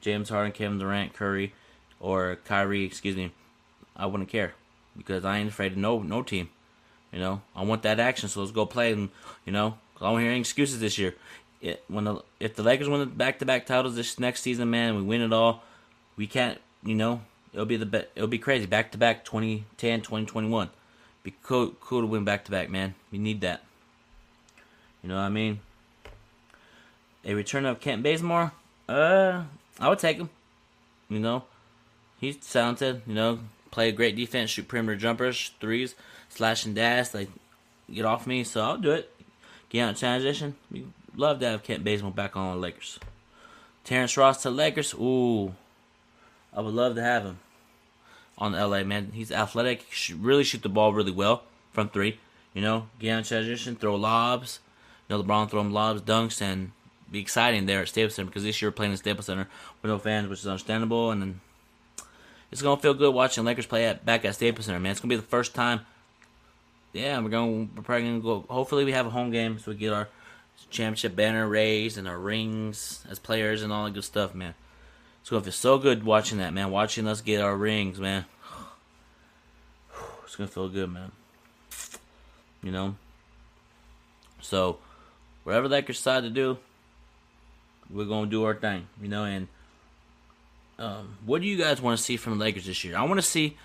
James 0.00 0.28
Harden, 0.28 0.52
Kevin 0.52 0.78
Durant, 0.78 1.14
Curry, 1.14 1.52
or 1.98 2.38
Kyrie. 2.44 2.84
Excuse 2.84 3.16
me. 3.16 3.32
I 3.96 4.06
wouldn't 4.06 4.30
care 4.30 4.54
because 4.96 5.24
I 5.24 5.38
ain't 5.38 5.50
afraid 5.50 5.72
of 5.72 5.78
no 5.78 6.00
no 6.00 6.22
team. 6.22 6.50
You 7.12 7.18
know, 7.18 7.42
I 7.56 7.64
want 7.64 7.82
that 7.82 7.98
action, 7.98 8.28
so 8.28 8.40
let's 8.40 8.52
go 8.52 8.66
play. 8.66 8.92
And 8.92 9.08
you 9.44 9.52
know, 9.52 9.78
I 10.00 10.10
don't 10.10 10.20
hear 10.20 10.30
any 10.30 10.40
excuses 10.40 10.80
this 10.80 10.96
year. 10.96 11.14
It, 11.60 11.84
when 11.88 12.04
the 12.04 12.22
if 12.38 12.56
the 12.56 12.62
Lakers 12.62 12.88
win 12.88 13.00
the 13.00 13.06
back 13.06 13.38
to 13.40 13.46
back 13.46 13.66
titles 13.66 13.94
this 13.94 14.18
next 14.18 14.42
season, 14.42 14.70
man, 14.70 14.96
we 14.96 15.02
win 15.02 15.20
it 15.20 15.32
all. 15.32 15.62
We 16.16 16.26
can't, 16.26 16.58
you 16.82 16.94
know, 16.94 17.22
it'll 17.52 17.66
be 17.66 17.76
the 17.76 17.86
be- 17.86 18.06
it'll 18.14 18.28
be 18.28 18.38
crazy 18.38 18.66
back 18.66 18.92
to 18.92 18.98
back 18.98 19.24
2010, 19.24 20.00
2021. 20.00 20.70
Be 21.22 21.34
cool, 21.42 21.74
cool 21.80 22.00
to 22.00 22.06
win 22.06 22.24
back 22.24 22.44
to 22.46 22.50
back, 22.50 22.70
man. 22.70 22.94
We 23.12 23.18
need 23.18 23.42
that. 23.42 23.62
You 25.02 25.10
know 25.10 25.16
what 25.16 25.22
I 25.22 25.28
mean? 25.28 25.60
A 27.24 27.34
return 27.34 27.66
of 27.66 27.80
Kent 27.80 28.02
Bazemore, 28.02 28.52
uh, 28.88 29.42
I 29.78 29.88
would 29.88 29.98
take 29.98 30.16
him. 30.16 30.30
You 31.10 31.18
know, 31.18 31.44
he's 32.18 32.36
talented. 32.36 33.02
You 33.06 33.14
know, 33.14 33.40
play 33.70 33.92
great 33.92 34.16
defense, 34.16 34.50
shoot 34.50 34.66
perimeter 34.66 34.96
jumpers, 34.96 35.52
threes, 35.60 35.94
slash 36.30 36.64
and 36.64 36.74
dash, 36.74 37.12
like 37.12 37.28
get 37.92 38.06
off 38.06 38.26
me. 38.26 38.44
So 38.44 38.62
I'll 38.62 38.78
do 38.78 38.92
it. 38.92 39.14
Get 39.68 39.82
out 39.82 39.88
in 39.90 39.94
transition. 39.94 40.56
Love 41.16 41.40
to 41.40 41.46
have 41.46 41.62
Kent 41.62 41.84
Bazemore 41.84 42.12
back 42.12 42.36
on 42.36 42.54
the 42.54 42.60
Lakers. 42.60 42.98
Terrence 43.84 44.16
Ross 44.16 44.42
to 44.42 44.50
Lakers. 44.50 44.94
Ooh, 44.94 45.54
I 46.54 46.60
would 46.60 46.74
love 46.74 46.94
to 46.94 47.02
have 47.02 47.24
him 47.24 47.38
on 48.38 48.52
LA, 48.52 48.82
man. 48.84 49.12
He's 49.12 49.32
athletic. 49.32 49.82
He 49.82 49.94
should 49.94 50.24
really 50.24 50.44
shoot 50.44 50.62
the 50.62 50.68
ball 50.68 50.92
really 50.92 51.12
well 51.12 51.42
from 51.72 51.88
three. 51.88 52.18
You 52.54 52.62
know, 52.62 52.88
get 52.98 53.14
on 53.14 53.22
transition, 53.22 53.76
throw 53.76 53.96
lobs. 53.96 54.60
You 55.08 55.16
know, 55.16 55.22
LeBron 55.22 55.50
throw 55.50 55.60
him 55.60 55.72
lobs, 55.72 56.02
dunks, 56.02 56.40
and 56.40 56.72
be 57.10 57.20
exciting 57.20 57.66
there 57.66 57.82
at 57.82 57.88
Staples 57.88 58.14
Center 58.14 58.28
because 58.28 58.44
this 58.44 58.60
year 58.60 58.70
we're 58.70 58.74
playing 58.74 58.92
at 58.92 58.98
Staples 58.98 59.26
Center 59.26 59.48
with 59.82 59.90
no 59.90 59.98
fans, 59.98 60.28
which 60.28 60.40
is 60.40 60.46
understandable. 60.46 61.10
And 61.10 61.22
then 61.22 61.40
it's 62.50 62.62
gonna 62.62 62.80
feel 62.80 62.94
good 62.94 63.14
watching 63.14 63.44
Lakers 63.44 63.66
play 63.66 63.86
at 63.86 64.04
back 64.04 64.24
at 64.24 64.34
Staples 64.34 64.66
Center, 64.66 64.80
man. 64.80 64.92
It's 64.92 65.00
gonna 65.00 65.10
be 65.10 65.16
the 65.16 65.22
first 65.22 65.54
time. 65.54 65.80
Yeah, 66.92 67.20
we're 67.20 67.28
going. 67.28 67.70
We're 67.76 67.82
probably 67.82 68.06
gonna 68.06 68.20
go. 68.20 68.44
Hopefully, 68.48 68.84
we 68.84 68.92
have 68.92 69.06
a 69.06 69.10
home 69.10 69.30
game 69.30 69.58
so 69.58 69.70
we 69.70 69.76
get 69.76 69.92
our 69.92 70.08
championship 70.68 71.16
banner 71.16 71.48
raised 71.48 71.96
and 71.96 72.06
our 72.06 72.18
rings 72.18 73.04
as 73.08 73.18
players 73.18 73.62
and 73.62 73.72
all 73.72 73.84
that 73.84 73.94
good 73.94 74.04
stuff, 74.04 74.34
man. 74.34 74.54
It's 75.20 75.30
gonna 75.30 75.42
feel 75.42 75.52
so 75.52 75.78
good 75.78 76.04
watching 76.04 76.38
that, 76.38 76.52
man. 76.52 76.70
Watching 76.70 77.06
us 77.06 77.20
get 77.20 77.40
our 77.40 77.56
rings, 77.56 77.98
man. 77.98 78.24
It's 80.24 80.36
gonna 80.36 80.48
feel 80.48 80.68
good, 80.68 80.90
man. 80.90 81.10
You 82.62 82.70
know. 82.70 82.94
So, 84.40 84.78
whatever 85.42 85.68
Lakers 85.68 85.96
decide 85.96 86.22
to 86.22 86.30
do, 86.30 86.58
we're 87.90 88.04
gonna 88.04 88.30
do 88.30 88.44
our 88.44 88.54
thing, 88.54 88.86
you 89.02 89.08
know. 89.08 89.24
And 89.24 89.48
um, 90.78 91.18
what 91.26 91.42
do 91.42 91.48
you 91.48 91.58
guys 91.58 91.82
want 91.82 91.98
to 91.98 92.02
see 92.02 92.16
from 92.16 92.38
the 92.38 92.44
Lakers 92.44 92.66
this 92.66 92.84
year? 92.84 92.96
I 92.96 93.02
want 93.02 93.18
to 93.18 93.26
see 93.26 93.56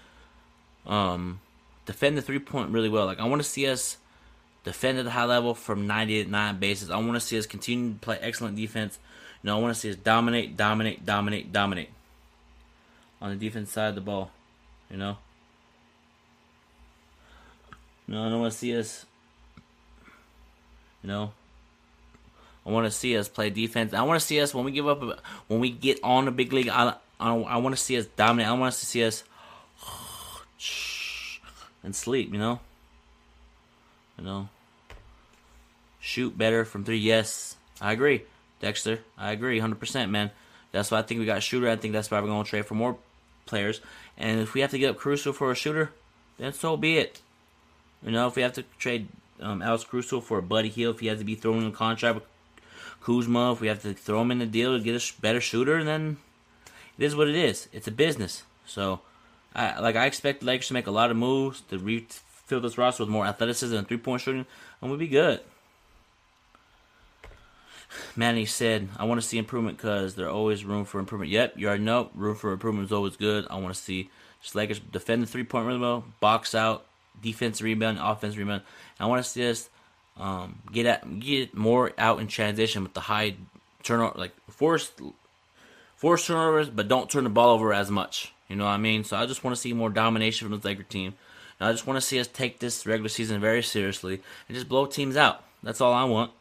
um, 0.86 1.40
defend 1.86 2.18
the 2.18 2.22
three 2.22 2.40
point 2.40 2.72
really 2.72 2.90
well. 2.90 3.06
Like 3.06 3.20
I 3.20 3.26
want 3.26 3.42
to 3.42 3.48
see 3.48 3.68
us 3.68 3.98
defend 4.66 4.98
at 4.98 5.06
a 5.06 5.12
high 5.12 5.26
level 5.26 5.54
from 5.54 5.88
99 5.88 6.60
bases. 6.60 6.90
I 6.90 6.98
want 6.98 7.14
to 7.14 7.20
see 7.22 7.38
us 7.38 7.46
continue 7.46 7.94
to 7.94 8.00
play 8.00 8.18
excellent 8.20 8.58
defense. 8.58 9.00
You 9.42 9.48
know, 9.48 9.58
I 9.58 9.62
want 9.62 9.74
to 9.74 9.80
see 9.80 9.92
us 9.92 9.96
dominate, 9.96 10.58
dominate, 10.58 11.06
dominate, 11.06 11.54
dominate 11.54 11.90
on 13.22 13.30
the 13.30 13.36
defense 13.36 13.72
side 13.72 13.90
of 13.90 13.96
the 13.96 14.02
ball. 14.02 14.32
You 14.90 14.98
know. 14.98 15.18
No, 18.08 18.26
I 18.26 18.30
don't 18.30 18.42
want 18.42 18.54
to 18.54 18.58
see 18.58 18.78
us. 18.78 19.06
You 21.02 21.10
know, 21.10 21.34
I 22.66 22.72
want 22.72 22.86
to 22.86 22.92
see 22.92 23.16
us 23.18 23.28
play 23.28 23.52
defense. 23.52 23.94
I 23.94 24.02
want 24.02 24.20
to 24.20 24.26
see 24.26 24.42
us 24.42 24.54
when 24.54 24.66
we 24.66 24.72
give 24.72 24.88
up, 24.88 25.02
when 25.48 25.60
we 25.60 25.70
get 25.70 26.00
on 26.04 26.26
the 26.26 26.32
big 26.32 26.52
league. 26.52 26.70
I, 26.70 26.96
I, 27.20 27.36
I 27.36 27.58
want 27.58 27.76
to 27.76 27.82
see 27.82 27.98
us 27.98 28.08
dominate. 28.08 28.48
I 28.48 28.54
want 28.54 28.70
us 28.70 28.80
to 28.80 28.86
see 28.88 29.04
us 29.04 29.24
and 31.84 31.96
sleep. 31.96 32.34
You 32.34 32.40
know, 32.40 32.60
you 34.18 34.24
know, 34.24 34.50
shoot 36.06 36.38
better 36.38 36.64
from 36.64 36.86
three. 36.86 36.98
Yes, 36.98 37.56
I 37.82 37.92
agree, 37.92 38.22
Dexter. 38.62 39.00
I 39.18 39.32
agree, 39.32 39.60
hundred 39.60 39.80
percent, 39.80 40.12
man. 40.12 40.30
That's 40.72 40.92
why 40.92 41.00
I 41.00 41.02
think 41.02 41.20
we 41.20 41.26
got 41.26 41.42
shooter. 41.42 41.68
I 41.68 41.76
think 41.76 41.94
that's 41.94 42.12
why 42.12 42.22
we're 42.22 42.28
going 42.28 42.44
to 42.44 42.50
trade 42.50 42.66
for 42.66 42.76
more 42.76 42.98
players. 43.46 43.82
And 44.18 44.40
if 44.40 44.54
we 44.54 44.62
have 44.62 44.72
to 44.72 44.78
get 44.78 44.92
up 44.92 45.00
Caruso 45.00 45.34
for 45.34 45.52
a 45.52 45.56
shooter, 45.56 45.92
then 46.38 46.54
so 46.54 46.78
be 46.78 46.98
it. 46.98 47.22
You 48.04 48.12
know, 48.12 48.28
if 48.28 48.36
we 48.36 48.44
have 48.44 48.54
to 48.54 48.64
trade 48.78 49.08
um, 49.42 49.62
Alex 49.62 49.84
Caruso 49.84 50.22
for 50.22 50.38
a 50.38 50.44
Buddy 50.44 50.70
Hield, 50.70 50.96
if 50.96 51.02
he 51.02 51.08
has 51.08 51.20
to 51.20 51.26
be 51.26 51.36
thrown 51.36 51.64
in 51.64 51.70
a 51.70 51.72
contract 51.72 52.16
with 52.16 52.26
Kuzma, 53.02 53.54
if 53.54 53.62
we 53.62 53.68
have 53.68 53.82
to 53.82 53.94
throw 53.94 54.22
him 54.22 54.32
in 54.32 54.40
the 54.40 54.46
deal 54.46 54.78
to 54.78 54.84
get 54.84 54.96
a 54.96 55.00
sh- 55.00 55.14
better 55.14 55.42
shooter, 55.42 55.84
then 55.84 56.18
it 57.00 57.06
is 57.06 57.16
what 57.16 57.28
it 57.28 57.36
is. 57.36 57.68
It's 57.74 57.88
a 57.88 57.92
business. 57.92 58.44
So, 58.66 59.00
I 59.56 59.80
like 59.80 59.96
I 59.96 60.06
expect 60.06 60.42
the 60.42 60.46
Lakers 60.46 60.68
to 60.68 60.74
make 60.74 60.88
a 60.88 60.92
lot 60.92 61.10
of 61.10 61.18
moves 61.18 61.62
to 61.70 61.80
refill 61.80 62.60
this 62.60 62.78
roster 62.78 63.04
with 63.04 63.10
more 63.10 63.26
athleticism 63.26 63.76
and 63.76 63.88
three 63.88 63.98
point 63.98 64.22
shooting, 64.22 64.46
and 64.82 64.90
we'll 64.90 65.00
be 65.00 65.08
good. 65.08 65.40
Manny 68.16 68.46
said, 68.46 68.90
"I 68.98 69.06
want 69.06 69.22
to 69.22 69.28
see 69.28 69.38
improvement 69.38 69.78
because 69.78 70.16
there's 70.16 70.32
always 70.32 70.66
room 70.66 70.86
for 70.86 71.00
improvement." 71.00 71.32
Yep, 71.32 71.54
you 71.58 71.68
already 71.68 71.84
know 71.84 72.10
room 72.14 72.36
for 72.36 72.52
improvement 72.52 72.86
is 72.86 72.92
always 72.92 73.16
good. 73.18 73.48
I 73.50 73.56
want 73.56 73.74
to 73.74 73.80
see 73.80 74.10
just 74.42 74.56
Lakers 74.56 74.80
defend 74.80 75.24
the 75.24 75.28
three 75.28 75.44
point 75.44 75.68
well, 75.80 76.04
box 76.20 76.54
out, 76.54 76.86
defense 77.22 77.62
rebound, 77.62 78.00
offense 78.02 78.38
rebound. 78.38 78.62
I 79.00 79.06
want 79.08 79.24
to 79.24 79.30
see 79.30 79.50
us 79.50 79.70
um, 80.18 80.60
get 80.72 80.86
at 80.86 81.20
get 81.20 81.56
more 81.56 81.92
out 81.98 82.20
in 82.20 82.28
transition 82.28 82.84
with 82.84 82.94
the 82.94 83.02
high 83.02 83.36
turnover, 83.84 84.18
like 84.18 84.34
force 84.50 84.92
force 85.96 86.28
turnovers, 86.28 86.70
but 86.70 86.88
don't 86.88 87.10
turn 87.10 87.24
the 87.24 87.30
ball 87.30 87.50
over 87.50 87.74
as 87.74 87.90
much. 87.90 88.34
You 88.48 88.56
know 88.56 88.66
what 88.66 88.72
I 88.72 88.78
mean? 88.78 89.04
So 89.04 89.18
I 89.18 89.26
just 89.26 89.44
want 89.44 89.56
to 89.56 89.62
see 89.62 89.74
more 89.74 89.90
domination 89.90 90.48
from 90.48 90.60
the 90.60 90.68
Laker 90.68 90.84
team. 90.84 91.16
And 91.60 91.70
I 91.70 91.72
just 91.72 91.88
want 91.88 91.98
to 91.98 92.02
see 92.02 92.20
us 92.20 92.28
take 92.28 92.60
this 92.60 92.86
regular 92.86 93.10
season 93.10 93.40
very 93.40 93.64
seriously 93.64 94.22
and 94.48 94.56
just 94.56 94.70
blow 94.70 94.86
teams 94.86 95.18
out. 95.18 95.44
That's 95.64 95.82
all 95.82 95.94
I 95.94 96.04
want. 96.04 96.32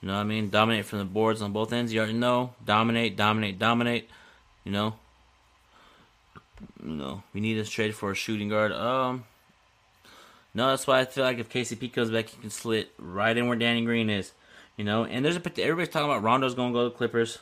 You 0.00 0.08
know 0.08 0.14
what 0.14 0.20
I 0.20 0.24
mean? 0.24 0.48
Dominate 0.48 0.86
from 0.86 1.00
the 1.00 1.04
boards 1.04 1.42
on 1.42 1.52
both 1.52 1.72
ends. 1.72 1.92
You 1.92 2.00
already 2.00 2.14
know. 2.14 2.54
Dominate, 2.64 3.16
dominate, 3.16 3.58
dominate. 3.58 4.08
You 4.64 4.72
know. 4.72 4.94
You 6.82 6.90
know, 6.92 7.22
we 7.32 7.40
need 7.40 7.54
to 7.54 7.64
trade 7.64 7.94
for 7.94 8.10
a 8.10 8.14
shooting 8.14 8.48
guard. 8.48 8.72
Um, 8.72 9.24
no, 10.54 10.68
that's 10.68 10.86
why 10.86 11.00
I 11.00 11.04
feel 11.04 11.24
like 11.24 11.38
if 11.38 11.48
KCP 11.48 11.92
comes 11.92 12.10
back, 12.10 12.28
he 12.28 12.40
can 12.40 12.50
slit 12.50 12.92
right 12.98 13.36
in 13.36 13.46
where 13.46 13.56
Danny 13.56 13.84
Green 13.84 14.10
is. 14.10 14.32
You 14.76 14.84
know, 14.84 15.04
and 15.04 15.24
there's 15.24 15.36
a 15.36 15.62
everybody's 15.62 15.92
talking 15.92 16.10
about 16.10 16.22
Rondo's 16.22 16.54
going 16.54 16.72
to 16.72 16.78
go 16.78 16.88
to 16.88 16.96
Clippers. 16.96 17.38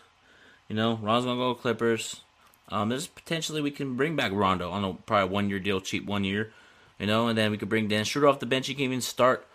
You 0.68 0.76
know, 0.76 0.96
Rondo's 0.96 1.24
going 1.24 1.36
to 1.36 1.42
go 1.42 1.54
to 1.54 1.60
Clippers. 1.60 2.20
Um, 2.68 2.88
there's 2.88 3.06
potentially 3.06 3.62
we 3.62 3.70
can 3.70 3.96
bring 3.96 4.16
back 4.16 4.32
Rondo 4.32 4.70
on 4.70 4.84
a 4.84 4.92
probably 4.94 5.32
one 5.32 5.48
year 5.48 5.58
deal, 5.58 5.80
cheap 5.80 6.04
one 6.04 6.24
year. 6.24 6.52
You 6.98 7.06
know, 7.06 7.28
and 7.28 7.38
then 7.38 7.50
we 7.50 7.56
could 7.58 7.68
bring 7.68 7.88
Dan 7.88 8.04
Schroeder 8.04 8.28
off 8.28 8.40
the 8.40 8.46
bench. 8.46 8.66
He 8.66 8.74
can 8.74 8.84
even 8.84 9.00
start. 9.00 9.46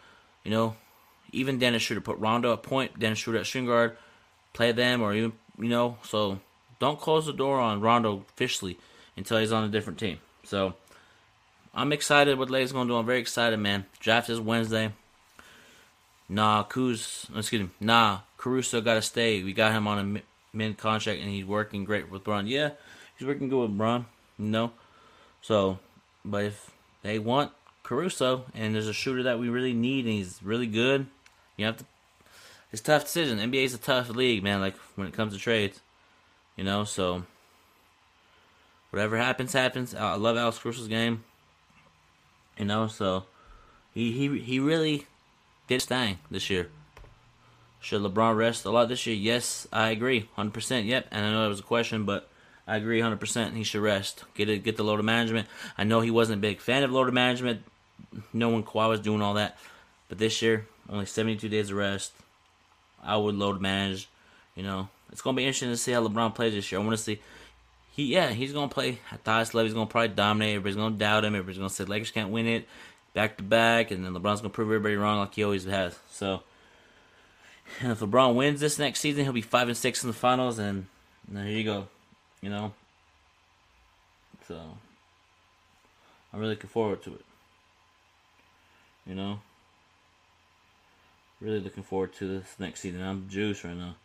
You 0.44 0.52
know, 0.52 0.76
even 1.34 1.60
Dennis 1.60 1.82
Schroeder 1.82 2.02
put 2.02 2.18
Rondo 2.20 2.54
at 2.54 2.64
point, 2.64 2.98
Dennis 3.00 3.20
Schroeder 3.20 3.40
at 3.40 3.46
shooting 3.46 3.68
guard, 3.68 3.98
play 4.54 4.72
them, 4.72 5.02
or 5.02 5.14
even 5.14 5.34
you 5.58 5.70
know. 5.70 5.98
So 6.04 6.40
don't 6.80 7.00
close 7.00 7.26
the 7.26 7.34
door 7.34 7.60
on 7.60 7.82
Rondo 7.82 8.24
officially 8.34 8.78
until 9.18 9.40
he's 9.40 9.52
on 9.52 9.64
a 9.64 9.70
different 9.70 10.00
team. 10.00 10.20
So 10.44 10.74
I'm 11.74 11.92
excited 11.92 12.38
what 12.38 12.50
Lay's 12.50 12.72
gonna 12.72 12.90
do. 12.90 12.96
I'm 12.96 13.06
very 13.06 13.20
excited, 13.20 13.58
man. 13.58 13.86
Draft 14.00 14.30
is 14.30 14.40
Wednesday. 14.40 14.92
Nah, 16.30 16.64
Kuz, 16.64 17.36
excuse 17.38 17.64
me. 17.64 17.70
Nah, 17.80 18.20
Caruso 18.38 18.82
got 18.82 18.96
to 18.96 19.02
stay. 19.02 19.44
We 19.44 19.54
got 19.54 19.72
him 19.72 19.88
on 19.88 20.00
a 20.00 20.22
mid 20.56 20.78
contract, 20.78 21.22
and 21.22 21.30
he's 21.30 21.46
working 21.46 21.84
great 21.84 22.10
with 22.10 22.24
Bron. 22.24 22.48
Yeah, 22.48 22.72
he's 23.18 23.28
working 23.28 23.50
good 23.50 23.62
with 23.62 23.78
Bron. 23.78 24.06
You 24.40 24.46
know, 24.46 24.72
so 25.42 25.80
but 26.26 26.46
if 26.46 26.72
they 27.02 27.20
want 27.20 27.52
Caruso 27.84 28.46
and 28.54 28.74
there's 28.74 28.88
a 28.88 28.94
shooter 28.94 29.24
that 29.24 29.40
we 29.40 29.50
really 29.50 29.74
need, 29.74 30.06
and 30.06 30.14
he's 30.14 30.40
really 30.42 30.68
good, 30.68 31.08
you 31.58 31.66
have 31.66 31.78
to. 31.78 31.86
It's 32.72 32.82
a 32.82 32.86
tough 32.86 33.04
decision. 33.04 33.38
NBA 33.38 33.66
is 33.66 33.74
a 33.74 33.78
tough 33.78 34.10
league, 34.10 34.44
man. 34.44 34.60
Like 34.60 34.76
when 34.96 35.08
it 35.08 35.14
comes 35.14 35.34
to 35.34 35.40
trades, 35.40 35.80
you 36.56 36.64
know. 36.64 36.84
So 36.84 37.24
whatever 38.90 39.18
happens, 39.18 39.54
happens. 39.54 39.94
I 39.94 40.16
love 40.16 40.38
Alex 40.38 40.60
Caruso's 40.60 40.88
game. 40.88 41.24
You 42.58 42.66
know, 42.66 42.88
so 42.88 43.26
he 43.94 44.12
he 44.12 44.40
he 44.40 44.60
really 44.60 45.08
did 45.68 45.76
his 45.76 45.86
thing 45.86 46.20
this 46.30 46.50
year. 46.50 46.70
Should 47.80 48.02
LeBron 48.02 48.38
rest 48.38 48.64
a 48.66 48.70
lot 48.70 48.88
this 48.88 49.06
year? 49.06 49.16
Yes, 49.16 49.68
I 49.74 49.90
agree, 49.90 50.30
hundred 50.36 50.54
percent. 50.54 50.86
Yep, 50.86 51.08
and 51.12 51.26
I 51.26 51.32
know 51.32 51.44
that 51.44 51.50
was 51.50 51.60
a 51.60 51.64
question, 51.64 52.06
but 52.06 52.30
I 52.68 52.78
agree, 52.78 53.02
hundred 53.02 53.20
percent. 53.20 53.56
He 53.56 53.64
should 53.64 53.82
rest. 53.82 54.24
Get 54.36 54.50
it, 54.50 54.64
get 54.64 54.78
the 54.78 54.84
load 54.84 55.00
of 55.00 55.06
management. 55.06 55.48
I 55.78 55.84
know 55.84 56.02
he 56.02 56.12
wasn't 56.12 56.40
a 56.40 56.42
big 56.42 56.60
fan 56.62 56.84
of 56.84 56.92
load 56.92 57.08
of 57.08 57.14
management. 57.14 57.64
No 58.32 58.50
one 58.50 58.64
Kawhi 58.64 58.90
was 58.90 59.00
doing 59.00 59.22
all 59.22 59.34
that, 59.34 59.58
but 60.08 60.18
this 60.18 60.42
year 60.42 60.68
only 60.90 61.06
seventy-two 61.06 61.50
days 61.50 61.70
of 61.70 61.78
rest. 61.78 62.14
I 63.02 63.18
would 63.18 63.36
load 63.36 63.62
manage. 63.62 64.08
You 64.56 64.64
know, 64.64 64.90
it's 65.12 65.22
gonna 65.22 65.38
be 65.38 65.44
interesting 65.44 65.70
to 65.70 65.78
see 65.78 65.92
how 65.92 66.08
LeBron 66.08 66.36
plays 66.36 66.54
this 66.54 66.72
year. 66.72 66.80
I 66.80 66.84
want 66.84 66.98
to 66.98 67.04
see. 67.04 67.20
he 67.92 68.06
yeah 68.06 68.30
he's 68.30 68.54
gonna 68.54 68.68
play 68.68 69.00
at 69.12 69.24
the 69.24 69.32
highest 69.32 69.54
level. 69.54 69.66
He's 69.66 69.74
gonna 69.74 69.88
probably 69.88 70.10
dominate. 70.10 70.56
Everybody's 70.56 70.76
gonna 70.76 70.96
doubt 70.96 71.26
him. 71.26 71.36
Everybody's 71.36 71.58
gonna 71.58 71.70
say 71.70 71.86
Lakers 71.86 72.12
can't 72.12 72.30
win 72.30 72.48
it 72.48 72.68
back 73.14 73.38
to 73.38 73.44
back, 73.44 73.92
and 73.92 74.04
then 74.06 74.14
LeBron's 74.14 74.42
gonna 74.42 74.50
prove 74.50 74.68
everybody 74.68 74.96
wrong 74.96 75.20
like 75.20 75.36
he 75.36 75.44
always 75.44 75.66
has. 75.66 75.98
So 76.10 76.44
and 77.82 77.92
if 77.92 78.00
LeBron 78.00 78.36
wins 78.36 78.60
this 78.60 78.80
next 78.80 79.00
season, 79.00 79.24
he'll 79.24 79.34
be 79.34 79.42
five 79.42 79.68
and 79.68 79.78
six 79.78 80.04
in 80.04 80.10
the 80.10 80.14
finals, 80.14 80.60
and 80.60 80.86
there 81.28 81.48
you 81.48 81.64
go. 81.64 81.88
You 82.42 82.50
know. 82.50 82.74
So 84.48 84.60
I'm 86.32 86.40
really 86.40 86.56
looking 86.56 86.70
forward 86.70 87.02
to 87.04 87.14
it. 87.14 87.26
You 89.08 89.16
know. 89.16 89.40
Really 91.44 91.60
looking 91.60 91.84
forward 91.84 92.14
to 92.14 92.40
this 92.40 92.56
next 92.58 92.80
season. 92.80 93.02
I'm 93.02 93.28
juiced 93.28 93.66
right 93.66 93.76
now. 93.76 93.96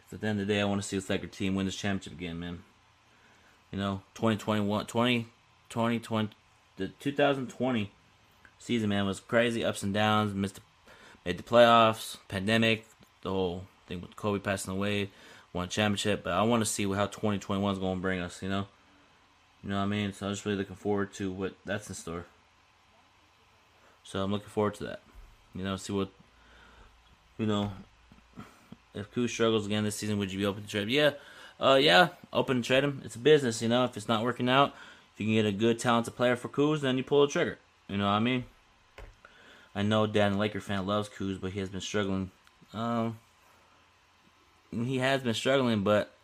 'Cause 0.00 0.14
at 0.14 0.20
the 0.22 0.26
end 0.26 0.40
of 0.40 0.48
the 0.48 0.52
day, 0.52 0.60
I 0.60 0.64
want 0.64 0.82
to 0.82 0.88
see 0.88 0.96
this 0.96 1.08
Laker 1.08 1.28
team 1.28 1.54
win 1.54 1.66
this 1.66 1.76
championship 1.76 2.14
again, 2.14 2.40
man. 2.40 2.64
You 3.70 3.78
know, 3.78 4.02
2021, 4.14 4.86
20, 4.86 5.28
2020, 5.68 6.30
the 6.78 6.88
2020 6.88 7.92
season, 8.58 8.88
man, 8.88 9.06
was 9.06 9.20
crazy. 9.20 9.64
Ups 9.64 9.84
and 9.84 9.94
downs. 9.94 10.34
Missed, 10.34 10.56
the, 10.56 10.62
made 11.24 11.38
the 11.38 11.44
playoffs. 11.44 12.16
Pandemic. 12.26 12.88
The 13.22 13.30
whole 13.30 13.66
thing 13.86 14.00
with 14.00 14.16
Kobe 14.16 14.40
passing 14.40 14.72
away. 14.72 15.12
Won 15.52 15.66
a 15.66 15.68
championship. 15.68 16.24
But 16.24 16.32
I 16.32 16.42
want 16.42 16.60
to 16.60 16.66
see 16.66 16.82
how 16.92 17.06
2021 17.06 17.72
is 17.72 17.78
going 17.78 17.98
to 17.98 18.02
bring 18.02 18.18
us, 18.20 18.42
you 18.42 18.48
know? 18.48 18.66
You 19.62 19.70
know 19.70 19.76
what 19.76 19.82
I 19.82 19.86
mean? 19.86 20.12
So 20.12 20.26
I'm 20.26 20.32
just 20.32 20.44
really 20.44 20.58
looking 20.58 20.74
forward 20.74 21.12
to 21.14 21.30
what 21.30 21.54
that's 21.64 21.88
in 21.88 21.94
store. 21.94 22.26
So 24.02 24.24
I'm 24.24 24.32
looking 24.32 24.48
forward 24.48 24.74
to 24.74 24.84
that. 24.84 25.02
You 25.54 25.62
know, 25.62 25.76
see 25.76 25.92
what, 25.92 26.10
you 27.40 27.46
know, 27.46 27.72
if 28.94 29.10
Kuz 29.14 29.30
struggles 29.30 29.64
again 29.66 29.82
this 29.82 29.96
season, 29.96 30.18
would 30.18 30.30
you 30.30 30.38
be 30.38 30.44
open 30.44 30.62
to 30.62 30.68
trade? 30.68 30.90
Yeah, 30.90 31.12
uh, 31.58 31.78
yeah, 31.80 32.08
open 32.34 32.58
to 32.58 32.62
trade 32.62 32.84
him. 32.84 33.00
It's 33.02 33.16
a 33.16 33.18
business, 33.18 33.62
you 33.62 33.68
know. 33.68 33.84
If 33.84 33.96
it's 33.96 34.08
not 34.08 34.22
working 34.22 34.48
out, 34.48 34.74
if 35.14 35.20
you 35.20 35.26
can 35.26 35.34
get 35.34 35.46
a 35.46 35.52
good, 35.52 35.78
talented 35.78 36.14
player 36.14 36.36
for 36.36 36.48
Kuz, 36.48 36.82
then 36.82 36.98
you 36.98 37.02
pull 37.02 37.26
the 37.26 37.32
trigger. 37.32 37.58
You 37.88 37.96
know 37.96 38.04
what 38.04 38.12
I 38.12 38.20
mean? 38.20 38.44
I 39.74 39.82
know 39.82 40.06
Dan, 40.06 40.38
Laker 40.38 40.60
fan, 40.60 40.86
loves 40.86 41.08
Kuz, 41.08 41.40
but 41.40 41.52
he 41.52 41.60
has 41.60 41.70
been 41.70 41.80
struggling. 41.80 42.30
Um, 42.74 43.18
he 44.70 44.98
has 44.98 45.22
been 45.22 45.34
struggling, 45.34 45.82
but 45.82 46.14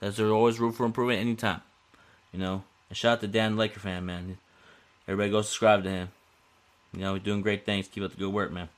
there's 0.00 0.20
always 0.20 0.60
room 0.60 0.72
for 0.72 0.84
improvement 0.84 1.20
anytime. 1.20 1.62
You 2.32 2.38
know, 2.38 2.64
and 2.90 2.98
shout 2.98 3.14
out 3.14 3.20
to 3.22 3.28
Dan, 3.28 3.56
Laker 3.56 3.80
fan, 3.80 4.04
man. 4.04 4.36
Everybody 5.08 5.30
go 5.30 5.40
subscribe 5.40 5.84
to 5.84 5.90
him. 5.90 6.08
You 6.92 7.00
know, 7.00 7.14
he's 7.14 7.22
doing 7.22 7.40
great 7.40 7.64
things. 7.64 7.88
Keep 7.88 8.04
up 8.04 8.10
the 8.10 8.18
good 8.18 8.32
work, 8.32 8.52
man. 8.52 8.68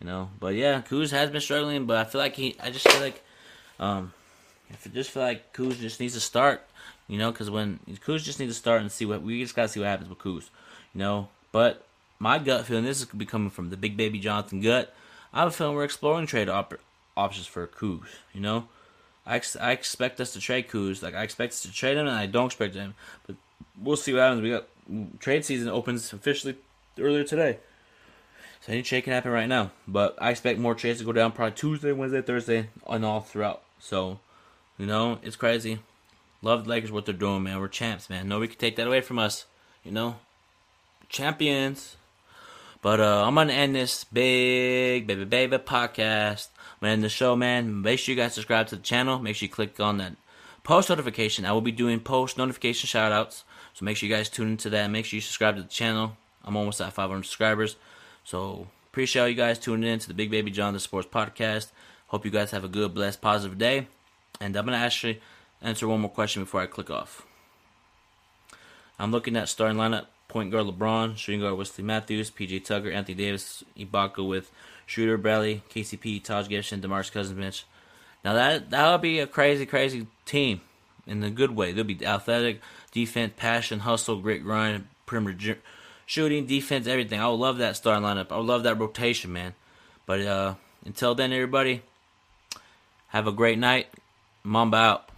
You 0.00 0.06
know, 0.06 0.30
but 0.38 0.54
yeah, 0.54 0.82
Kuz 0.82 1.10
has 1.10 1.30
been 1.30 1.40
struggling, 1.40 1.86
but 1.86 1.96
I 1.96 2.04
feel 2.04 2.20
like 2.20 2.36
he, 2.36 2.54
I 2.62 2.70
just 2.70 2.86
feel 2.86 3.00
like, 3.00 3.24
um, 3.80 4.12
I 4.70 4.88
just 4.90 5.10
feel 5.10 5.22
like 5.22 5.54
Kuz 5.54 5.78
just 5.78 6.00
needs 6.00 6.14
to 6.14 6.20
start. 6.20 6.66
You 7.08 7.18
know, 7.18 7.30
because 7.30 7.50
when 7.50 7.78
Kuz 7.88 8.22
just 8.22 8.40
needs 8.40 8.52
to 8.52 8.58
start 8.58 8.80
and 8.80 8.90
see 8.90 9.06
what 9.06 9.22
we 9.22 9.40
just 9.40 9.54
gotta 9.54 9.68
see 9.68 9.80
what 9.80 9.88
happens 9.88 10.08
with 10.08 10.18
Kuz. 10.18 10.50
You 10.92 11.00
know, 11.00 11.28
but 11.52 11.86
my 12.18 12.38
gut 12.38 12.66
feeling 12.66 12.84
this 12.84 13.00
is 13.00 13.06
be 13.06 13.26
coming 13.26 13.50
from 13.50 13.70
the 13.70 13.76
Big 13.76 13.96
Baby 13.96 14.18
Jonathan 14.18 14.60
gut. 14.60 14.94
I 15.32 15.40
have 15.40 15.48
a 15.48 15.50
feeling 15.50 15.76
we're 15.76 15.84
exploring 15.84 16.26
trade 16.26 16.48
op- 16.48 16.80
options 17.16 17.46
for 17.46 17.66
Kuz. 17.66 18.02
You 18.32 18.40
know, 18.40 18.68
I, 19.24 19.36
ex- 19.36 19.56
I 19.56 19.72
expect 19.72 20.20
us 20.20 20.32
to 20.32 20.40
trade 20.40 20.68
Kuz. 20.68 21.02
Like 21.02 21.14
I 21.14 21.22
expect 21.22 21.52
us 21.52 21.62
to 21.62 21.72
trade 21.72 21.96
him, 21.96 22.06
and 22.06 22.16
I 22.16 22.26
don't 22.26 22.46
expect 22.46 22.74
him. 22.74 22.94
But 23.26 23.36
we'll 23.80 23.96
see 23.96 24.12
what 24.12 24.22
happens. 24.22 24.42
We 24.42 24.50
got 24.50 24.66
trade 25.20 25.44
season 25.44 25.68
opens 25.68 26.12
officially 26.12 26.56
earlier 26.98 27.24
today. 27.24 27.58
So 28.66 28.72
any 28.72 28.82
trade 28.82 29.04
can 29.04 29.12
happen 29.12 29.30
right 29.30 29.48
now. 29.48 29.70
But 29.86 30.16
I 30.20 30.30
expect 30.30 30.58
more 30.58 30.74
trades 30.74 30.98
to 30.98 31.04
go 31.04 31.12
down 31.12 31.30
probably 31.30 31.54
Tuesday, 31.54 31.92
Wednesday, 31.92 32.20
Thursday, 32.20 32.70
and 32.88 33.04
all 33.04 33.20
throughout. 33.20 33.62
So, 33.78 34.18
you 34.76 34.86
know, 34.86 35.18
it's 35.22 35.36
crazy. 35.36 35.78
Love 36.42 36.64
the 36.64 36.70
Lakers 36.70 36.90
what 36.90 37.06
they're 37.06 37.14
doing, 37.14 37.44
man. 37.44 37.60
We're 37.60 37.68
champs, 37.68 38.10
man. 38.10 38.26
Nobody 38.26 38.48
can 38.48 38.58
take 38.58 38.74
that 38.76 38.88
away 38.88 39.02
from 39.02 39.20
us. 39.20 39.46
You 39.84 39.92
know? 39.92 40.16
Champions. 41.08 41.96
But 42.82 43.00
uh, 43.00 43.24
I'm 43.24 43.36
gonna 43.36 43.52
end 43.52 43.76
this 43.76 44.02
big 44.02 45.06
baby 45.06 45.24
baby 45.24 45.58
podcast. 45.58 46.48
I'm 46.56 46.80
gonna 46.80 46.92
end 46.94 47.04
the 47.04 47.08
show, 47.08 47.36
man. 47.36 47.82
Make 47.82 48.00
sure 48.00 48.14
you 48.14 48.20
guys 48.20 48.34
subscribe 48.34 48.66
to 48.68 48.76
the 48.76 48.82
channel. 48.82 49.20
Make 49.20 49.36
sure 49.36 49.46
you 49.46 49.50
click 49.50 49.78
on 49.78 49.98
that 49.98 50.16
post 50.64 50.88
notification. 50.88 51.46
I 51.46 51.52
will 51.52 51.60
be 51.60 51.72
doing 51.72 52.00
post 52.00 52.36
notification 52.36 52.88
shout 52.88 53.12
outs. 53.12 53.44
So 53.74 53.84
make 53.84 53.96
sure 53.96 54.08
you 54.08 54.14
guys 54.14 54.28
tune 54.28 54.48
into 54.48 54.70
that. 54.70 54.90
Make 54.90 55.04
sure 55.04 55.16
you 55.16 55.20
subscribe 55.20 55.56
to 55.56 55.62
the 55.62 55.68
channel. 55.68 56.16
I'm 56.44 56.56
almost 56.56 56.80
at 56.80 56.92
500 56.92 57.22
subscribers. 57.22 57.76
So 58.26 58.66
appreciate 58.88 59.28
you 59.28 59.36
guys 59.36 59.56
tuning 59.56 59.88
in 59.88 60.00
to 60.00 60.08
the 60.08 60.14
Big 60.14 60.32
Baby 60.32 60.50
Jonathan 60.50 60.80
Sports 60.80 61.06
Podcast. 61.06 61.70
Hope 62.08 62.24
you 62.24 62.32
guys 62.32 62.50
have 62.50 62.64
a 62.64 62.68
good, 62.68 62.92
blessed, 62.92 63.20
positive 63.20 63.56
day. 63.56 63.86
And 64.40 64.56
I'm 64.56 64.64
gonna 64.64 64.78
actually 64.78 65.20
answer 65.62 65.86
one 65.86 66.00
more 66.00 66.10
question 66.10 66.42
before 66.42 66.60
I 66.60 66.66
click 66.66 66.90
off. 66.90 67.24
I'm 68.98 69.12
looking 69.12 69.36
at 69.36 69.48
starting 69.48 69.78
lineup: 69.78 70.06
point 70.26 70.50
guard 70.50 70.66
LeBron, 70.66 71.16
shooting 71.16 71.40
guard 71.40 71.56
Wesley 71.56 71.84
Matthews, 71.84 72.32
PJ 72.32 72.64
Tucker, 72.64 72.90
Anthony 72.90 73.14
Davis, 73.14 73.62
Ibaka 73.78 74.28
with 74.28 74.50
Shooter 74.86 75.16
Bradley, 75.16 75.62
KCP, 75.70 76.24
Taj 76.24 76.48
Gibson, 76.48 76.80
Demarcus 76.80 77.12
Cousins. 77.12 77.64
Now 78.24 78.32
that 78.32 78.70
that 78.70 78.90
would 78.90 79.02
be 79.02 79.20
a 79.20 79.28
crazy, 79.28 79.66
crazy 79.66 80.08
team 80.24 80.62
in 81.06 81.22
a 81.22 81.30
good 81.30 81.54
way. 81.54 81.70
They'll 81.70 81.84
be 81.84 82.04
athletic, 82.04 82.60
defense, 82.90 83.34
passion, 83.36 83.78
hustle, 83.80 84.16
grit, 84.16 84.42
grind, 84.42 84.88
perimeter 85.06 85.58
shooting, 86.06 86.46
defense, 86.46 86.86
everything. 86.86 87.20
I 87.20 87.28
would 87.28 87.34
love 87.34 87.58
that 87.58 87.76
starting 87.76 88.04
lineup. 88.04 88.32
I 88.32 88.38
would 88.38 88.46
love 88.46 88.62
that 88.62 88.78
rotation, 88.78 89.32
man. 89.32 89.54
But 90.06 90.20
uh, 90.22 90.54
until 90.84 91.14
then, 91.14 91.32
everybody, 91.32 91.82
have 93.08 93.26
a 93.26 93.32
great 93.32 93.58
night. 93.58 93.88
Mamba 94.42 94.76
out. 94.76 95.10